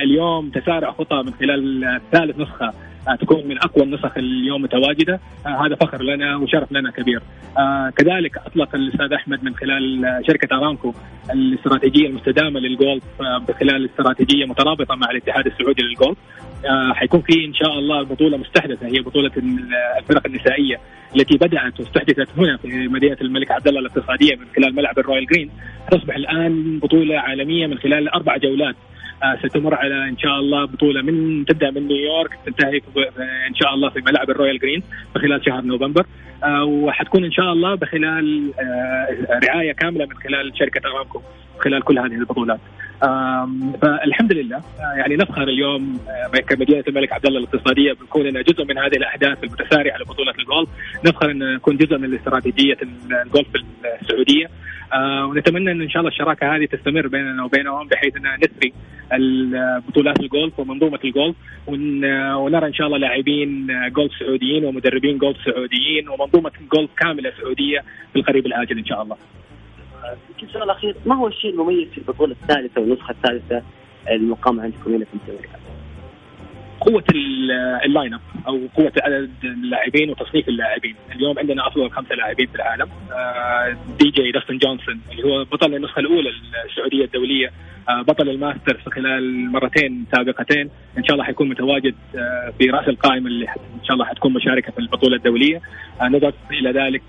اليوم 0.03 0.51
تسارع 0.51 0.91
خطى 0.91 1.23
من 1.27 1.33
خلال 1.33 2.01
ثالث 2.13 2.39
نسخة 2.39 2.67
آه 2.67 2.90
تكون 3.21 3.47
من 3.49 3.59
أقوى 3.59 3.85
النسخ 3.85 4.17
اليوم 4.17 4.63
متواجدة. 4.63 5.21
آه 5.47 5.67
هذا 5.67 5.75
فخر 5.75 6.03
لنا 6.03 6.37
وشرف 6.37 6.73
لنا 6.73 6.91
كبير. 6.91 7.21
آه 7.59 7.91
كذلك 7.97 8.37
أطلق 8.47 8.75
الأستاذ 8.75 9.13
أحمد 9.13 9.45
من 9.45 9.55
خلال 9.55 10.05
شركة 10.27 10.57
ارامكو 10.57 10.95
الاستراتيجية 11.35 12.07
المستدامة 12.07 12.61
للجولف 12.61 13.05
بخلال 13.49 13.91
استراتيجية 13.91 14.45
مترابطة 14.45 14.95
مع 14.95 15.11
الاتحاد 15.11 15.47
السعودي 15.47 15.83
للجولف 15.83 16.19
حيكون 16.93 17.21
في 17.21 17.45
إن 17.45 17.55
شاء 17.55 17.79
الله 17.79 18.03
بطولة 18.03 18.37
مستحدثة 18.37 18.87
هي 18.87 19.01
بطولة 19.01 19.31
الفرق 19.99 20.27
النسائية 20.27 20.81
التي 21.17 21.37
بدأت 21.37 21.81
واستحدثت 21.81 22.29
هنا 22.39 22.57
في 22.57 22.89
مدينة 22.89 23.17
الملك 23.21 23.51
عبد 23.51 23.69
الله 23.69 23.81
الاقتصادية 23.81 24.37
من 24.37 24.47
خلال 24.57 24.75
ملعب 24.75 24.99
ال 24.99 25.03
Royal 25.03 25.27
Green. 25.27 25.51
تصبح 25.91 26.17
الآن 26.17 26.79
بطولة 26.79 27.19
عالمية 27.19 27.67
من 27.67 27.79
خلال 27.79 28.09
أربع 28.09 28.37
جولات. 28.37 28.77
ستمر 29.43 29.75
على 29.75 30.09
إن 30.09 30.19
شاء 30.19 30.39
الله 30.39 30.65
بطولة 30.65 31.03
من 31.03 31.45
تبدأ 31.45 31.71
من 31.71 31.89
نيويورك 31.89 32.31
تنتهي 32.47 32.81
إن 33.49 33.55
شاء 33.55 33.75
الله 33.75 33.91
في 33.91 34.01
ملعب 34.01 34.31
ال 34.31 34.35
Royal 34.35 34.59
Green 34.59 34.83
خلال 35.15 35.45
شهر 35.45 35.61
نوفمبر. 35.61 36.07
وحتكون 36.63 37.25
إن 37.25 37.33
شاء 37.33 37.53
الله 37.53 37.75
بخلال 37.75 38.53
رعاية 39.49 39.73
كاملة 39.73 40.07
من 40.07 40.17
خلال 40.17 40.53
شركة 40.59 40.91
أرامكو 40.91 41.21
خلال 41.59 41.83
كل 41.83 41.99
هذه 41.99 42.15
البطولات. 42.15 42.61
فالحمد 43.83 44.33
لله 44.33 44.63
يعني 44.97 45.17
نفخر 45.17 45.43
اليوم 45.43 46.01
كمدينه 46.49 46.85
الملك 46.89 47.13
عبد 47.13 47.27
الله 47.27 47.39
الاقتصادية 47.39 47.93
بنكون 47.93 48.23
لنا 48.23 48.43
جزء 48.43 48.65
من 48.65 48.79
هذه 48.79 48.97
الأحداث 48.97 49.45
المتسارعة 49.45 49.99
لبطولة 49.99 50.33
الجولف، 50.39 50.69
نفخر 51.07 51.31
إن 51.31 51.55
نكون 51.55 51.77
جزء 51.77 51.99
من 51.99 52.15
استراتيجيه 52.15 52.77
الجولف 53.25 53.49
السعودية. 54.03 54.47
آه 54.93 55.27
ونتمنى 55.27 55.73
إن 55.73 55.83
إن 55.83 55.91
شاء 55.91 56.01
الله 56.01 56.11
الشراكة 56.13 56.57
هذه 56.57 56.65
تستمر 56.65 57.07
بيننا 57.07 57.45
وبينهم 57.45 57.89
بحيث 57.89 58.17
ان 58.17 58.23
نثري 58.23 58.73
بطولات 59.89 60.21
الجولف 60.21 60.61
ومنظومة 60.61 60.99
الجولف 61.05 61.37
ونرى 61.67 62.67
إن 62.67 62.75
شاء 62.75 62.87
الله 62.87 62.99
لاعبين 62.99 63.67
جولف 63.93 64.13
سعوديين 64.19 64.65
ومدربين 64.65 65.19
جولف 65.19 65.37
سعوديين 65.45 66.09
ومنظومة 66.09 66.51
جولف 66.73 66.91
كاملة 66.97 67.33
سعودية 67.41 67.85
في 68.13 68.19
القريب 68.19 68.47
العاجل 68.47 68.79
إن 68.79 68.85
شاء 68.85 69.03
الله. 69.03 69.17
يمكن 70.31 70.47
السؤال 70.47 70.65
الأخير 70.65 70.97
ما 71.07 71.15
هو 71.17 71.29
الشيء 71.29 71.51
المميز 71.51 71.89
في 71.89 71.99
البطولة 71.99 72.37
الثالثة 72.43 72.81
والنسخة 72.81 73.11
الثالثة 73.11 73.63
المقامة 74.11 74.63
عندكم 74.63 74.95
هنا 74.95 75.05
في 75.05 75.11
المملكه؟ 75.29 75.59
قوة 76.81 77.05
ال 77.85 77.91
line 77.91 78.15
up 78.15 78.21
أو 78.47 78.61
قوة 78.77 78.93
عدد 79.03 79.31
اللاعبين 79.45 80.11
وتصنيف 80.11 80.49
اللاعبين، 80.49 80.95
اليوم 81.17 81.39
عندنا 81.39 81.67
أفضل 81.67 81.91
خمسة 81.91 82.15
لاعبين 82.15 82.47
في 82.47 82.55
العالم. 82.55 82.89
آه، 83.13 83.77
دي 83.99 84.11
جي 84.11 84.31
داستن 84.31 84.59
جونسون 84.59 85.01
اللي 85.13 85.23
هو 85.23 85.45
بطل 85.45 85.75
النسخة 85.75 86.01
الأولى 86.01 86.31
السعودية 86.71 87.05
الدولية. 87.05 87.51
آه، 87.89 88.03
بطل 88.03 88.29
الماستر 88.29 88.75
في 88.75 88.91
خلال 88.91 89.53
مرتين 89.53 90.07
سابقتين. 90.13 90.71
إن 90.99 91.05
شاء 91.05 91.13
الله 91.13 91.25
حيكون 91.25 91.49
متواجد 91.49 91.95
آه، 92.15 92.53
في 92.59 92.71
رأس 92.71 92.89
القائمة 92.89 93.27
اللي 93.27 93.49
إن 93.49 93.85
شاء 93.85 93.95
الله 93.95 94.05
حتكون 94.05 94.33
مشاركة 94.33 94.73
في 94.73 94.79
البطولة 94.79 95.17
الدولية. 95.17 95.61
نضف 96.03 96.35
إلى 96.51 96.71
ذلك 96.71 97.03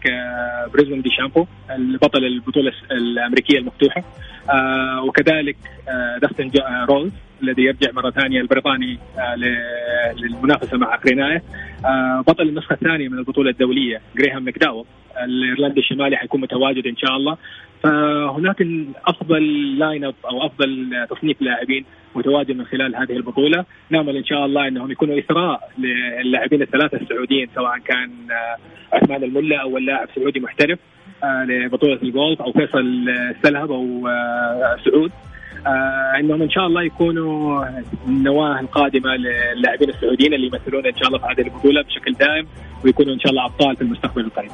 برايسون 0.73 1.01
دي 1.01 1.09
شامبو 1.09 1.45
البطل 1.69 2.25
البطولة 2.25 2.73
الأمريكية 2.91 3.57
المفتوحة. 3.57 4.03
وكذلك 5.03 5.57
جاستن 6.21 6.51
روز. 6.89 7.13
الذي 7.43 7.63
يرجع 7.63 7.91
مرة 7.91 8.09
ثانية 8.09 8.41
البريطاني 8.41 8.99
للمنافسة 10.17 10.77
مع 10.77 10.95
كرينايه 10.95 11.43
بطل 12.27 12.49
النسخة 12.49 12.73
الثانية 12.73 13.09
من 13.09 13.17
البطولة 13.17 13.49
الدولية 13.49 14.01
جريهام 14.17 14.47
مكداول 14.47 14.85
الإيرلندي 15.23 15.79
الشمالي 15.79 16.17
حيكون 16.17 16.41
متواجد 16.41 16.87
إن 16.87 16.97
شاء 16.97 17.17
الله. 17.17 17.37
فهناك 17.83 18.67
أفضل 19.07 19.43
line 19.79 20.05
up 20.05 20.15
أو 20.25 20.45
أفضل 20.45 20.91
تصنيف 21.09 21.41
لاعبين 21.41 21.85
متواجد 22.15 22.57
من 22.57 22.65
خلال 22.65 22.95
هذه 22.95 23.11
البطولة. 23.17 23.65
نامل 23.89 24.17
إن 24.17 24.25
شاء 24.25 24.45
الله 24.45 24.67
إنهم 24.67 24.91
يكونوا 24.91 25.19
إثراء 25.19 25.71
للاعبين 26.23 26.61
الثلاثة 26.61 26.97
السعوديين 26.97 27.49
سواء 27.55 27.77
كان 27.77 28.09
آه، 28.31 28.57
عثمان 28.95 29.23
الملا 29.23 29.61
أو 29.61 29.77
اللاعب 29.77 30.07
سعودي 30.15 30.39
محترف 30.39 30.79
آه، 31.23 31.43
لبطولة 31.43 31.99
الجولف 32.03 32.41
أو 32.41 32.51
فيصل 32.51 33.05
سلهب 33.43 33.71
أو 33.71 34.07
آه، 35.67 36.19
إنهم 36.19 36.41
إن 36.41 36.49
شاء 36.49 36.67
الله 36.67 36.83
يكونوا 36.83 37.65
النواة 38.07 38.59
القادمة 38.59 39.15
للاعبين 39.15 39.89
السعوديين 39.89 40.33
اللي 40.33 40.47
يمثلون 40.47 40.85
إن 40.85 40.95
شاء 40.95 41.07
الله 41.07 41.19
في 41.19 41.25
هذه 41.25 41.41
البطولة 41.47 41.81
بشكل 41.81 42.13
دائم 42.13 42.47
ويكونوا 42.85 43.13
إن 43.13 43.19
شاء 43.19 43.29
الله 43.31 43.45
أبطال 43.45 43.75
في 43.75 43.81
المستقبل 43.81 44.21
القريب. 44.21 44.51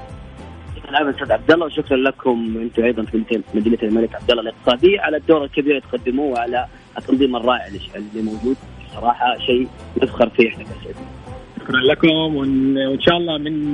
شكرا 0.77 1.09
أستاذ 1.09 1.31
عبد 1.31 1.51
الله 1.51 1.65
وشكرا 1.65 1.97
لكم 1.97 2.57
أنتم 2.61 2.83
أيضا 2.83 3.03
في 3.03 3.41
مدينه 3.53 3.77
الملك 3.83 4.15
عبد 4.15 4.31
الله 4.31 4.43
الاقتصاديه 4.43 5.01
على 5.01 5.17
الدور 5.17 5.43
الكبير 5.43 5.77
اللي 5.77 5.87
تقدموه 5.91 6.31
وعلى 6.31 6.65
التنظيم 6.97 7.35
الرائع 7.35 7.67
اللي 7.67 8.21
موجود 8.21 8.57
صراحة 8.95 9.37
شيء 9.37 9.67
نفخر 10.03 10.29
فيه 10.29 10.49
إحنا 10.49 10.63
كسعوديين. 10.63 11.07
شكرا 11.59 11.79
لكم 11.79 12.35
وان 12.35 13.01
شاء 13.01 13.17
الله 13.17 13.37
من 13.37 13.73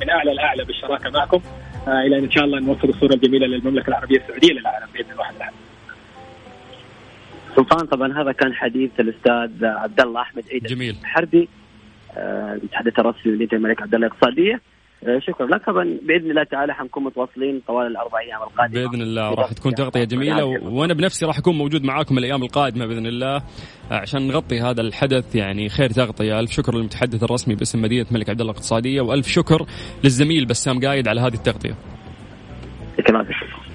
من 0.00 0.10
أعلى 0.10 0.34
لأعلى 0.34 0.64
بالشراكة 0.64 1.10
معكم 1.10 1.40
آه، 1.88 2.02
إلى 2.02 2.18
إن 2.18 2.30
شاء 2.30 2.44
الله 2.44 2.60
نوصل 2.60 2.88
الصورة 2.88 3.14
الجميلة 3.14 3.46
للمملكة 3.46 3.88
العربية 3.88 4.16
السعودية 4.16 4.52
للعالم 4.52 4.86
بإذن 4.94 5.10
الله. 5.10 5.63
سلطان 7.56 7.86
طبعا 7.86 8.22
هذا 8.22 8.32
كان 8.32 8.54
حديث 8.54 8.90
الأستاذ 9.00 9.64
عبد 9.64 10.00
الله 10.00 10.20
أحمد 10.20 10.44
عيد 10.52 10.62
جميل. 10.62 10.96
حربي 11.04 11.48
آه، 12.16 12.54
المتحدث 12.54 12.98
الرسمي 12.98 13.32
لمدينه 13.32 13.52
الملك 13.52 13.82
عبد 13.82 13.94
الله 13.94 14.06
الاقتصادية. 14.06 14.60
آه، 15.04 15.18
شكرا 15.18 15.46
لك. 15.46 15.66
طبعا 15.66 15.84
بإذن 16.02 16.30
الله 16.30 16.44
تعالى 16.44 16.74
حنكون 16.74 17.04
متواصلين 17.04 17.62
طوال 17.66 17.86
الأربع 17.86 18.18
أيام 18.20 18.42
القادمة. 18.42 18.88
بإذن 18.88 19.02
الله. 19.02 19.34
راح 19.34 19.52
تكون 19.52 19.74
تغطية 19.74 20.04
جميلة 20.04 20.44
وأنا 20.44 20.94
بنفسي 20.94 21.26
راح 21.26 21.38
أكون 21.38 21.58
موجود 21.58 21.84
معاكم 21.84 22.18
الأيام 22.18 22.42
القادمة 22.42 22.86
بإذن 22.86 23.06
الله 23.06 23.42
عشان 23.90 24.28
نغطي 24.28 24.60
هذا 24.60 24.80
الحدث. 24.80 25.36
يعني 25.36 25.68
خير 25.68 25.90
تغطية. 25.90 26.40
ألف 26.40 26.50
شكر 26.50 26.74
للمتحدث 26.74 27.22
الرسمي 27.22 27.54
باسم 27.54 27.82
مدينة 27.82 28.06
الملك 28.10 28.30
عبد 28.30 28.40
الله 28.40 28.52
الاقتصادية 28.52 29.00
وألف 29.00 29.26
شكر 29.26 29.66
للزميل 30.04 30.46
بسام 30.46 30.80
قايد 30.80 31.08
على 31.08 31.20
هذه 31.20 31.34
التغطية. 31.34 31.74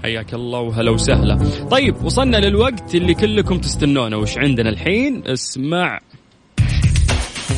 حياك 0.03 0.33
الله 0.33 0.59
وهلا 0.59 0.91
وسهلا. 0.91 1.39
طيب 1.71 2.03
وصلنا 2.03 2.37
للوقت 2.37 2.95
اللي 2.95 3.13
كلكم 3.13 3.57
تستنونه. 3.57 4.17
وش 4.17 4.37
عندنا 4.37 4.69
الحين؟ 4.69 5.23
اسمع. 5.27 5.99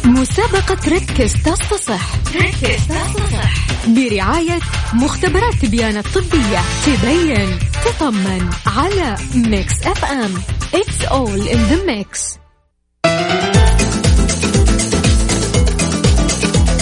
مسابقة 0.06 0.78
ركز 0.88 1.34
تصفح 1.34 2.16
ركز 2.36 2.88
تصفح 2.88 3.68
برعاية 3.88 4.60
مختبرات 4.94 5.56
تبيان 5.56 5.98
الطبية. 5.98 6.60
تبين 6.86 7.60
تطمن 7.86 8.50
على 8.68 9.16
Mix 9.36 9.88
FM. 9.88 10.34
It's 10.74 11.06
all 11.12 11.48
in 11.54 11.60
the 11.72 11.86
mix. 11.86 12.38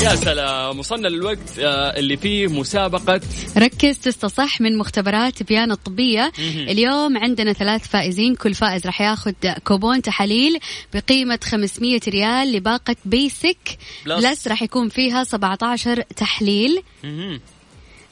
يا 0.04 0.16
سلام. 0.16 0.80
وصلنا 0.80 1.08
للوقت 1.08 1.60
آه، 1.60 2.00
اللي 2.00 2.18
فيه 2.18 2.48
مسابقة. 2.48 3.22
ركز 3.58 4.00
تستصح 4.00 4.62
من 4.62 4.78
مختبرات 4.78 5.44
تبيان 5.44 5.72
الطبية. 5.72 6.32
اليوم 6.58 7.18
عندنا 7.18 7.54
ثلاث 7.54 7.88
فائزين. 7.88 8.36
كل 8.36 8.54
فائز 8.54 8.86
راح 8.86 9.02
ياخذ 9.02 9.34
كوبون 9.64 10.02
تحاليل 10.02 10.60
بقيمة 10.94 11.40
500 11.44 12.00
ريال 12.08 12.52
لباقة 12.52 12.96
Basic 13.06 13.78
Plus, 14.06 14.26
Plus 14.26 14.48
راح 14.48 14.62
يكون 14.62 14.90
فيها 14.90 15.24
17 15.24 16.02
تحليل. 16.02 16.84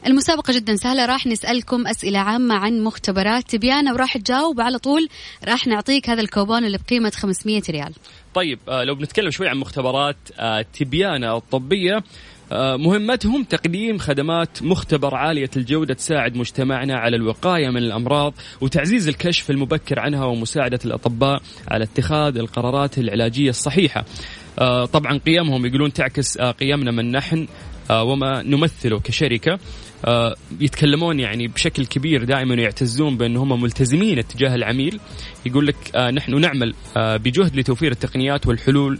المسابقة 0.07 0.53
جدا 0.53 0.75
سهلة. 0.75 1.05
راح 1.05 1.27
نسألكم 1.27 1.87
أسئلة 1.87 2.19
عامة 2.19 2.55
عن 2.55 2.83
مختبرات. 2.83 3.43
تبيانة 3.49 3.93
وراح 3.93 4.17
تجاوب 4.17 4.61
على 4.61 4.77
طول. 4.77 5.07
راح 5.47 5.67
نعطيك 5.67 6.09
هذا 6.09 6.21
الكوبون 6.21 6.65
اللي 6.65 6.77
بقيمة 6.77 7.09
500 7.15 7.61
ريال. 7.69 7.93
طيب 8.33 8.59
آه 8.69 8.83
لو 8.83 8.95
بنتكلم 8.95 9.31
شوي 9.31 9.47
عن 9.47 9.57
مختبرات 9.57 10.17
آه 10.39 10.65
تبيانة 10.79 11.37
الطبية 11.37 12.03
آه 12.51 12.75
مهمتهم 12.75 13.43
تقديم 13.43 13.97
خدمات 13.97 14.63
مختبر 14.63 15.15
عالية 15.15 15.49
الجودة 15.57 15.93
تساعد 15.93 16.35
مجتمعنا 16.37 16.97
على 16.97 17.15
الوقاية 17.15 17.69
من 17.69 17.77
الأمراض 17.77 18.33
وتعزيز 18.61 19.07
الكشف 19.07 19.49
المبكر 19.49 19.99
عنها 19.99 20.25
ومساعدة 20.25 20.79
الأطباء 20.85 21.41
على 21.67 21.83
اتخاذ 21.83 22.37
القرارات 22.37 22.97
العلاجية 22.97 23.49
الصحيحة. 23.49 24.05
طبعا 24.93 25.17
قيمهم 25.25 25.65
يقولون 25.65 25.93
تعكس 25.93 26.37
قيمنا 26.37 26.91
من 26.91 27.11
نحن 27.11 27.47
وما 27.91 28.43
نمثله 28.43 28.99
كشركة. 28.99 29.59
يتكلمون 30.59 31.19
يعني 31.19 31.47
بشكل 31.47 31.85
كبير 31.85 32.23
دائما 32.23 32.55
يعتزون 32.55 33.17
بأن 33.17 33.37
هم 33.37 33.61
ملتزمين 33.61 34.19
اتجاه 34.19 34.55
العميل. 34.55 34.99
يقول 35.45 35.67
لك 35.67 35.75
آه، 35.95 36.11
نحن 36.11 36.39
نعمل 36.39 36.73
آه، 36.97 37.17
بجهد 37.17 37.55
لتوفير 37.55 37.91
التقنيات 37.91 38.47
والحلول 38.47 38.99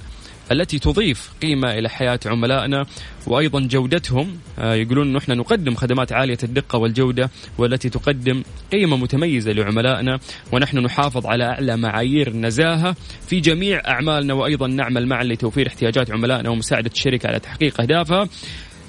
التي 0.52 0.80
تضيف 0.80 1.32
قيمة 1.42 1.72
إلى 1.72 1.90
حياة 1.90 2.20
عملائنا 2.26 2.86
وأيضا 3.28 3.60
جودتهم. 3.60 4.38
يقولون 4.58 5.14
نحن 5.14 5.32
نقدم 5.32 5.76
خدمات 5.76 6.14
عالية 6.14 6.38
الدقة 6.44 6.80
والجودة 6.80 7.30
والتي 7.58 7.90
تقدم 7.90 8.44
قيمة 8.72 8.98
متميزة 8.98 9.52
لعملائنا 9.52 10.20
ونحن 10.52 10.78
نحافظ 10.78 11.26
على 11.26 11.44
أعلى 11.44 11.78
معايير 11.78 12.28
النزاهة 12.28 12.96
في 13.28 13.40
جميع 13.40 13.82
أعمالنا 13.88 14.34
وأيضا 14.34 14.68
نعمل 14.68 15.08
معا 15.08 15.24
لتوفير 15.24 15.68
احتياجات 15.68 16.12
عملائنا 16.12 16.50
ومساعدة 16.50 16.92
الشركة 16.94 17.28
على 17.28 17.40
تحقيق 17.40 17.82
أهدافها. 17.82 18.30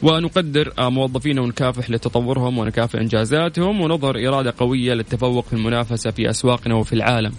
ونقدر 0.02 0.72
موظفينا 0.78 1.40
ونكافح 1.40 1.90
لتطورهم 1.90 2.58
ونكافئ 2.58 3.00
إنجازاتهم 3.00 3.80
ونظهر 3.80 4.28
إرادة 4.28 4.54
قوية 4.58 4.94
للتفوق 4.94 5.46
في 5.46 5.52
المنافسة 5.52 6.10
في 6.10 6.30
أسواقنا 6.30 6.74
وفي 6.74 6.92
العالم. 6.92 7.32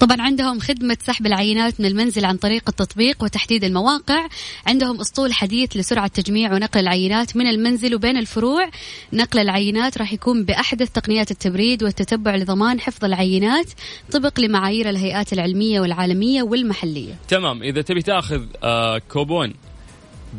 طبعا 0.00 0.22
عندهم 0.22 0.60
خدمة 0.60 0.96
سحب 1.02 1.26
العينات 1.26 1.80
من 1.80 1.86
المنزل 1.86 2.24
عن 2.24 2.36
طريق 2.36 2.62
التطبيق 2.68 3.24
وتحديد 3.24 3.64
المواقع. 3.64 4.26
عندهم 4.66 5.00
أسطول 5.00 5.32
حديث 5.32 5.76
لسرعة 5.76 6.06
تجميع 6.06 6.54
ونقل 6.54 6.80
العينات 6.80 7.36
من 7.36 7.46
المنزل 7.46 7.94
وبين 7.94 8.16
الفروع. 8.16 8.70
نقل 9.12 9.38
العينات 9.38 9.98
راح 9.98 10.12
يكون 10.12 10.44
بأحدث 10.44 10.90
تقنيات 10.90 11.30
التبريد 11.30 11.82
والتتبع 11.82 12.36
لضمان 12.36 12.80
حفظ 12.80 13.04
العينات 13.04 13.66
طبقا 14.12 14.40
لمعايير 14.40 14.90
الهيئات 14.90 15.32
العلمية 15.32 15.80
والعالمية 15.80 16.42
والمحلية. 16.42 17.14
تمام 17.28 17.62
إذا 17.62 17.82
تبي 17.82 18.02
تأخذ 18.02 18.42
آه 18.64 18.98
كوبون 18.98 19.54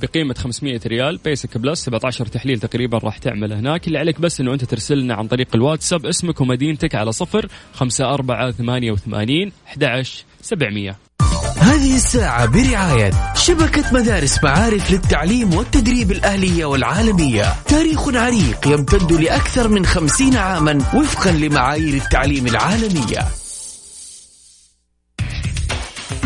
بقيمة 0.01 0.33
500 0.33 0.79
ريال 0.87 1.17
Basic 1.17 1.57
Plus 1.57 1.83
17 1.83 2.25
تحليل 2.25 2.59
تقريبا 2.59 2.97
راح 2.97 3.17
تعمل 3.17 3.53
هناك. 3.53 3.87
اللي 3.87 3.99
عليك 3.99 4.21
بس 4.21 4.41
إنه 4.41 4.53
أنت 4.53 4.65
ترسل 4.65 4.97
لنا 4.97 5.13
عن 5.13 5.27
طريق 5.27 5.47
الواتساب 5.55 6.05
اسمك 6.05 6.41
ومدينتك 6.41 6.95
على 6.95 7.11
صفر 7.11 7.47
خمسة 7.73 8.13
أربعة 8.13 8.51
ثمانية 8.51 8.91
وثمانين 8.91 9.51
أحد 9.67 10.03
سبعمية. 10.41 10.95
هذه 11.57 11.95
الساعة 11.95 12.45
برعاية 12.45 13.11
شبكة 13.35 13.93
مدارس 13.93 14.43
معارف 14.43 14.91
للتعليم 14.91 15.53
والتدريب 15.53 16.11
الأهلية 16.11 16.65
والعالمية. 16.65 17.45
تاريخ 17.67 18.15
عريق 18.15 18.67
يمتد 18.67 19.13
لأكثر 19.13 19.67
من 19.67 19.85
خمسين 19.85 20.35
عاما 20.35 20.77
وفقا 20.95 21.31
لمعايير 21.31 21.93
التعليم 21.93 22.47
العالمية. 22.47 23.44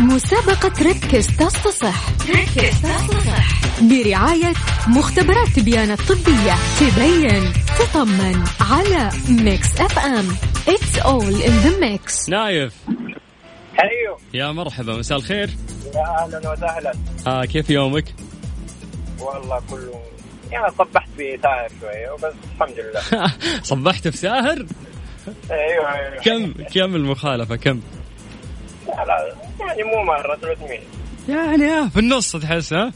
مسابقة 0.00 0.72
ركز 0.90 1.26
تصفح 1.26 2.10
ركز 2.30 2.82
تصفح 2.82 3.60
برعاية 3.82 4.52
مختبرات 4.88 5.48
تبيان 5.48 5.90
الطبية 5.90 6.54
تبين 6.80 7.52
تطمن 7.78 8.44
على 8.60 9.10
Mix 9.28 9.80
FM. 9.80 10.28
It's 10.68 10.98
all 11.04 11.22
in 11.22 11.64
the 11.64 11.80
mix. 11.80 12.28
نايف. 12.28 12.74
أيوه. 13.82 14.18
يا 14.34 14.52
مرحبا 14.52 14.96
مساء 14.96 15.18
الخير. 15.18 15.50
يا 15.94 16.00
أهلا 16.00 16.52
وسهلا. 16.52 16.92
آه 17.26 17.44
كيف 17.44 17.70
يومك؟ 17.70 18.14
والله 19.20 19.62
كله 19.70 20.02
يعني 20.50 20.72
صبحت 20.78 21.08
بساهر 21.14 21.68
شوية 21.80 22.10
وبس 22.10 22.34
الحمد 22.54 22.74
لله. 22.78 23.32
صبحت 23.62 24.08
بساهر؟ 24.08 24.66
أيوه 25.50 25.92
أيوه. 25.94 26.22
كم 26.22 26.52
كم 26.74 26.94
المخالفة؟ 26.96 27.56
كم؟ 27.56 27.80
لا 28.86 29.04
لا. 29.04 29.49
يعني 29.68 29.82
مو 29.82 30.02
مره 30.04 30.36
300 30.36 30.78
يعني 31.28 31.64
ها 31.66 31.88
في 31.88 31.98
النص 32.00 32.36
تحس 32.36 32.72
ها؟ 32.72 32.92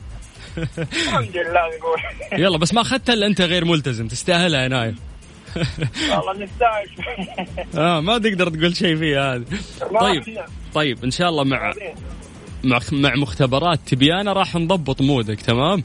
الحمد 0.79 1.37
لله 1.37 1.61
نقول. 1.79 1.99
يلا 2.41 2.59
بس 2.59 2.75
ما 2.75 2.81
أخذتها 2.81 3.13
إلا 3.13 3.27
أنت 3.27 3.41
غير 3.41 3.65
ملتزم 3.65 4.09
تستاهلها 4.09 4.63
يا 4.63 4.69
نايف 4.69 4.95
والله 6.11 6.33
نستاهل. 6.45 6.89
آه 7.77 8.01
ما 8.01 8.19
تقدر 8.19 8.49
تقول 8.49 8.77
شيء 8.77 8.97
فيها 8.97 9.35
هذه. 9.35 9.45
طيب 10.01 10.23
طيب 10.75 11.05
إن 11.05 11.11
شاء 11.11 11.29
الله 11.29 11.45
مع 11.45 11.73
مع 12.65 12.81
مع 12.93 13.15
مختبرات 13.15 13.81
تبيانه 13.87 14.33
راح 14.33 14.55
نضبط 14.55 15.03
mood 15.03 15.33
ك 15.33 15.41
تمام؟ 15.41 15.83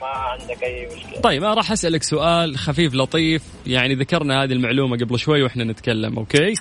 ما 0.00 0.06
عندك 0.06 0.62
أي 0.62 0.88
مشكلة. 0.96 1.20
طيب 1.20 1.44
أنا 1.44 1.54
راح 1.54 1.72
أسألك 1.72 2.02
سؤال 2.02 2.58
خفيف 2.58 2.94
لطيف 2.94 3.42
يعني 3.66 3.94
ذكرنا 3.94 4.42
هذه 4.42 4.52
المعلومة 4.52 4.96
قبل 4.96 5.18
شوي 5.18 5.42
وإحنا 5.42 5.64
نتكلم 5.64 6.18
okay؟ 6.18 6.54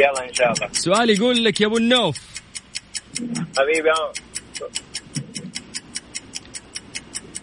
يلا 0.00 0.28
إن 0.28 0.34
شاء 0.34 0.52
الله. 0.52 0.66
السؤال 0.66 1.10
يقول 1.10 1.44
لك 1.44 1.60
يا 1.60 1.66
أبو 1.66 1.76
النوف. 1.76 2.18
حبيبي 3.58 3.90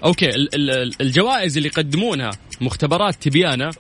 okay 0.03 0.29
ال- 0.29 0.55
ال- 0.55 1.01
الجوائز 1.01 1.57
اللي 1.57 1.69
يقدمونها 1.69 2.31
مختبرات 2.61 3.15
تبيانه 3.23 3.71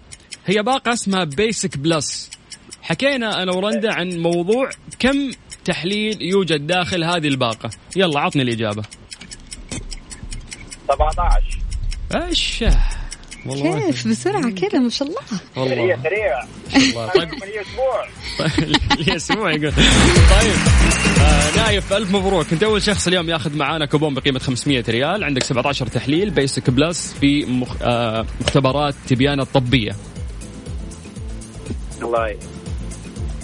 هي 0.45 0.63
باقة 0.63 0.93
اسمها 0.93 1.23
Basic 1.23 1.77
Plus 1.77 2.29
حكينا 2.81 3.43
أنا 3.43 3.51
ورندا 3.51 3.93
عن 3.93 4.09
موضوع 4.17 4.69
كم 4.99 5.31
تحليل 5.65 6.21
يوجد 6.21 6.67
داخل 6.67 7.03
هذه 7.03 7.27
الباقة. 7.27 7.69
يلا 7.95 8.19
عطني 8.19 8.41
الإجابة. 8.41 8.83
17 10.87 11.59
إيش؟ 12.15 12.63
والله. 13.45 13.85
كيف؟ 13.85 14.07
بسرعة 14.07 14.49
كذا 14.49 14.79
ما 14.79 14.89
شاء 14.89 15.07
الله. 15.07 15.21
والله. 15.55 15.75
سريع 15.75 15.97
سريع 16.03 16.43
والله 16.95 17.07
طيب. 17.07 17.29
لي 17.29 17.61
أسبوع 17.61 18.05
لي 18.99 19.15
أسبوع 19.15 19.51
يقول. 19.51 19.71
طيب. 19.71 20.55
آه 21.21 21.55
نايف 21.57 21.93
ألف 21.93 22.11
مبروك. 22.15 22.45
أنت 22.53 22.63
أول 22.63 22.81
شخص 22.81 23.07
اليوم 23.07 23.29
ياخذ 23.29 23.57
معانا 23.57 23.85
كوبون 23.85 24.13
بقيمة 24.13 24.39
500 24.39 24.83
ريال. 24.89 25.23
عندك 25.23 25.43
17 25.43 25.87
تحليل 25.87 26.29
Basic 26.29 26.69
Plus 26.69 27.15
في 27.21 27.45
مخ... 27.45 27.75
آه 27.81 28.25
مختبرات 28.41 28.95
تبيانة 29.07 29.43
الطبيه 29.43 29.95
الله. 32.01 32.35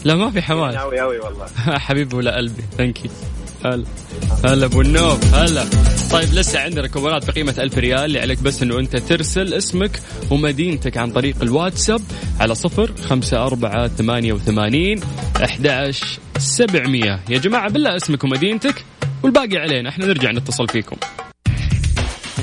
لا 0.04 0.16
ما 0.16 0.32
في 0.32 0.42
حماس. 0.42 0.76
قوي 0.76 1.00
قوي 1.00 1.20
والله. 1.20 1.46
حبيبي 1.88 2.16
ولا 2.16 2.36
قلبي. 2.38 2.64
thank 2.78 3.06
you 3.06 3.12
هلا. 3.66 3.86
هلا 4.46 4.66
أبو 4.66 4.82
النوف 4.82 5.34
هلا. 5.34 5.66
طيب 6.12 6.34
لسه 6.34 6.60
عندنا 6.60 6.88
كوبونات 6.88 7.32
بقيمة 7.32 7.56
ألف 7.58 7.78
ريال 7.78 8.06
اللي 8.06 8.20
عليك 8.20 8.42
بس 8.42 8.64
إنه 8.64 8.80
أنت 8.80 8.98
ترسل 8.98 9.54
اسمك 9.54 10.00
ومدينتك 10.32 10.98
عن 10.98 11.12
طريق 11.12 11.36
الواتساب 11.42 12.02
على 12.40 12.56
صفر 12.56 12.92
خمسة 13.10 13.46
أربعة 13.46 13.88
ثمانية 13.88 14.34
وثمانين 14.34 15.00
أحد 15.44 15.92
سبعمية. 16.38 17.20
يا 17.30 17.38
جماعة 17.38 17.70
بالله 17.70 17.96
اسمك 17.96 18.24
ومدينتك 18.24 18.86
والباقي 19.24 19.58
علينا 19.58 19.90
إحنا 19.90 20.06
نرجع 20.06 20.32
نتصل 20.32 20.68
فيكم. 20.68 20.96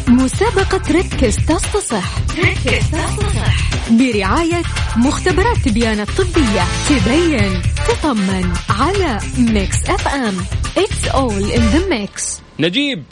مسابقة 0.09 0.93
ركز 0.93 1.37
تصفح 1.37 2.19
ركز 2.39 2.91
تصفح 2.91 3.72
برعاية 3.99 4.63
مختبرات 5.07 5.57
تبيان 5.57 6.01
الطبية. 6.01 6.63
تبين 6.89 7.53
تطمن 7.89 8.53
على 8.71 9.19
Mix 9.53 9.91
FM 9.91 10.35
It's 10.75 11.05
all 11.15 11.45
in 11.57 11.65
the 11.75 11.83
mix. 11.91 12.43
نجيب. 12.61 13.03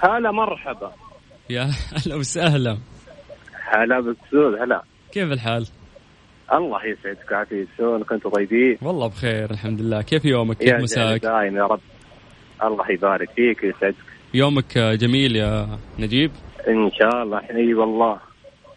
هلا 0.00 0.32
مرحبا. 0.32 0.92
يا 1.50 1.70
هلا 1.92 2.16
وسهلا. 2.16 2.78
هلا 3.72 4.00
بالسود 4.00 4.60
هلا. 4.62 4.82
كيف 5.12 5.32
الحال؟ 5.32 5.66
الله 6.52 6.78
يسعدك 6.86 7.30
ويعافيك 7.30 7.68
شلونك؟ 7.78 8.12
أنتم 8.12 8.30
طيبين؟ 8.30 8.78
والله 8.82 9.06
بخير 9.06 9.50
الحمد 9.50 9.80
لله. 9.80 10.02
كيف 10.02 10.24
يومك؟ 10.24 10.56
كيف 10.56 10.74
مساك؟ 10.74 11.22
دايم 11.22 11.56
يا 11.56 11.64
رب. 11.64 11.80
الله 12.64 12.90
يبارك 12.90 13.30
فيك 13.36 13.62
ويسعدك. 13.62 13.96
يومك 14.34 14.78
جميل 14.78 15.36
يا 15.36 15.78
نجيب؟ 15.98 16.30
إن 16.68 16.90
شاء 17.00 17.22
الله 17.22 17.38
اي 17.38 17.74
والله. 17.74 18.18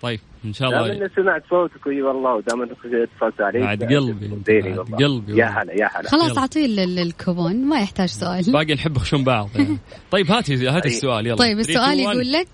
طيب. 0.01 0.19
إن 0.45 0.53
شاء 0.53 0.69
دام 0.71 0.79
الله 0.83 0.93
إني 0.95 1.09
سمعت 1.15 1.43
صوتك 1.49 1.87
إي 1.87 2.01
والله 2.01 2.35
ودام 2.35 2.61
إنك 2.61 2.71
اتصلت 2.85 3.41
علي 3.41 3.59
بعد 3.59 3.83
قلبي 3.83 4.27
بعد. 4.27 5.03
قلبي 5.03 5.37
يا. 5.37 5.45
هلا 5.45 5.73
يا 5.73 5.89
هلا 5.95 6.09
خلاص 6.09 6.55
ال- 6.57 6.99
الكوبون 6.99 7.65
ما 7.65 7.79
يحتاج 7.81 8.09
سؤال 8.09 8.43
باقي 8.53 8.73
نحب 8.73 8.97
خشون 8.97 9.23
بعض 9.23 9.49
يعني. 9.55 9.77
طيب 10.11 10.31
هاتي 10.31 10.53
هاتي 10.67 10.89
أي. 10.89 10.93
السؤال 10.93 11.27
يلا 11.27 11.35
طيب 11.35 11.61
3, 11.61 11.69
السؤال 11.69 11.91
2, 11.99 12.05
1. 12.05 12.15
يقول 12.15 12.31
لك 12.31 12.47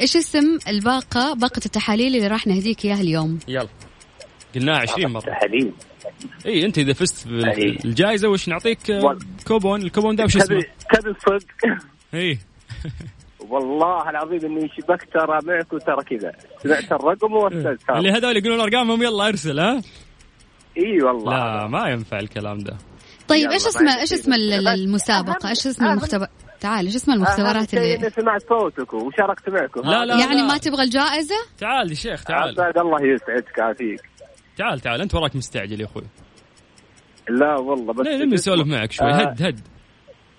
إيش 0.00 0.16
اسم 0.16 0.58
الباقة 0.68 1.34
باقة 1.34 1.60
التحاليل 1.66 2.16
اللي 2.16 2.26
راح 2.26 2.46
نهديك 2.46 2.84
إياها 2.84 3.00
اليوم 3.00 3.38
يلا 3.48 3.68
قلناها 4.54 4.78
20 4.78 5.12
مرة 5.12 5.20
تحاليل 5.20 5.72
إي 6.46 6.64
أنت 6.66 6.78
إذا 6.78 6.92
فزت. 6.92 7.28
بالجائزة 7.28 8.28
وش 8.28 8.48
نعطيك 8.48 8.78
كوبون 9.46 9.82
الكوبون 9.82 10.16
ده 10.16 10.24
وش 10.24 10.36
اسمه؟ 10.36 10.60
تبي 10.94 11.10
الصدق 11.10 11.46
إي 12.14 12.38
والله 13.48 14.10
العظيم 14.10 14.40
إني 14.44 14.68
شبكت 14.68 15.12
ترى 15.12 15.38
معك 15.44 15.72
وترى 15.72 16.04
كذا. 16.18 16.32
سمعت 16.62 16.92
الرقم 16.92 17.32
وارسلت 17.32 17.90
اللي 17.90 18.10
هذول 18.10 18.36
يقولون 18.36 18.60
أرقامهم 18.60 19.02
يلا 19.02 19.28
أرسل 19.28 19.60
ها؟ 19.60 19.82
إي 20.78 21.02
والله. 21.02 21.36
لا 21.36 21.66
ما 21.66 21.88
ينفع 21.88 22.18
الكلام 22.18 22.58
ده. 22.58 22.76
طيب 23.28 23.50
إيش 23.50 23.62
عندي 23.76 24.00
إيش. 24.00 24.12
اسم 24.12 24.32
ال- 24.32 24.52
ال- 24.52 24.64
بس 24.64 24.78
المسابقة؟ 24.80 25.38
أهم- 25.42 25.46
إيش 25.48 25.66
اسم 25.66 25.84
المختبر 25.84 26.26
تعال 26.60 26.86
إيش 26.86 26.94
اسم 26.96 27.12
المختبرات 27.12 27.74
اللي 27.74 27.94
إني 27.94 28.10
سمعت 28.10 28.42
صوتك 28.48 28.94
وشاركت 28.94 29.48
معكم. 29.48 29.80
لا، 29.80 30.04
لا. 30.04 30.20
يعني 30.20 30.42
ما 30.42 30.58
تبغى 30.58 30.82
الجائزة؟ 30.82 31.34
تعال 31.58 31.90
يا 31.90 31.94
شيخ 31.94 32.24
تعال. 32.24 32.50
عساك 32.60 32.76
الله 32.78 32.98
يسعدك 33.02 33.60
عافيك. 33.60 34.00
تعال 34.56 34.80
تعال 34.80 35.00
أنت 35.00 35.14
وراك 35.14 35.36
مستعجل 35.36 35.80
يا 35.80 35.86
أخوي. 35.86 36.02
لا 37.28 37.54
والله 37.60 37.92
بس 37.92 38.06
ليه 38.06 38.24
نسولف 38.24 38.66
معك 38.66 38.92
شوي. 38.92 39.06
آه. 39.08 39.14
هد 39.14 39.42
هد. 39.42 39.60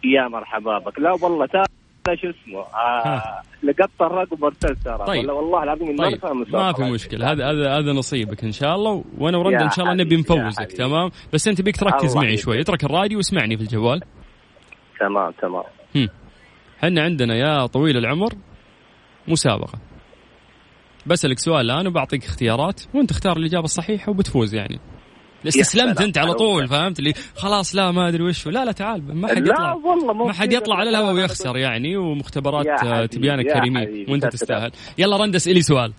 يا 0.04 0.28
مرحبا 0.28 0.78
بك. 0.80 1.00
لا 1.00 1.12
والله 1.12 1.46
تا 1.46 1.58
لا 1.58 1.64
شو 2.08 2.30
اسمه 2.30 2.60
آه 2.60 3.08
ها. 3.08 3.44
لقطت 3.64 4.02
الرقم 4.02 4.44
وارسلت 4.44 4.86
ترى. 4.86 5.06
طيب. 5.08 5.30
والله 5.30 5.64
العظيم 5.64 5.88
إني 5.88 5.98
ما 5.98 6.10
طيب 6.10 6.54
ما. 6.54 6.74
في 6.74 6.84
مشكلة. 6.84 7.32
هذا 7.32 7.52
هذا 7.52 7.78
هذا 7.78 7.92
نصيبك 7.92 8.44
إن 8.44 8.52
شاء 8.52 8.76
الله. 8.76 9.04
وأنا 9.18 9.38
ورندا 9.38 9.64
إن 9.64 9.70
شاء 9.70 9.86
الله 9.86 10.04
نبي 10.04 10.16
نفوزك. 10.16 10.72
تمام؟ 10.72 11.10
بس 11.34 11.48
أنت 11.48 11.62
بيك 11.62 11.78
تركز 11.78 12.18
معي. 12.18 12.38
شوي. 12.38 12.62
اترك 12.62 12.84
الراديو 12.84 13.18
واسمعني 13.18 13.58
في 13.58 13.64
الجوال. 13.64 14.02
تمام 15.00 15.32
تمام. 15.32 15.64
إحنا 16.84 17.02
عندنا 17.04 17.36
يا 17.36 17.66
طويل 17.66 17.98
العمر 17.98 18.34
مسابقة. 19.28 19.80
بسألك 21.06 21.40
سؤال 21.40 21.72
الآن 21.72 21.88
وبعطيك 21.88 22.26
اختيارات 22.26 22.82
وأنت 22.94 23.12
اختار 23.12 23.38
الإجابة 23.38 23.64
الصحيحة 23.64 24.10
وبتفوز 24.10 24.56
يعني. 24.56 24.80
استسلمت. 25.48 26.02
انت 26.02 26.18
على. 26.18 26.34
طول 26.34 26.68
فهمت؟ 26.68 27.00
اللي 27.00 27.14
خلاص 27.36 27.76
لا 27.76 27.92
ما 27.92 28.08
أدري 28.08 28.24
وش 28.24 28.48
لا 28.48 28.66
لا 28.66 28.72
تعال 28.72 29.16
ما 29.16 29.28
حد 29.28 29.38
لا 29.38 29.54
يطلع. 29.54 29.74
والله 29.74 30.14
مو 30.14 30.26
ما 30.26 30.34
حد. 30.34 30.54
يطلع 30.54 30.76
على 30.76 30.90
الهواء 30.90 31.14
ويخسر 31.14 31.58
يعني 31.58 31.98
ومختبرات 31.98 32.66
تبيانك 33.12 33.46
يا 33.46 33.54
كريمين 33.54 34.06
وأنت 34.10 34.26
تستاهل. 34.26 34.72
يلا 34.98 35.18
رندا 35.18 35.38
اسألي 35.38 35.62
سؤال. 35.62 35.94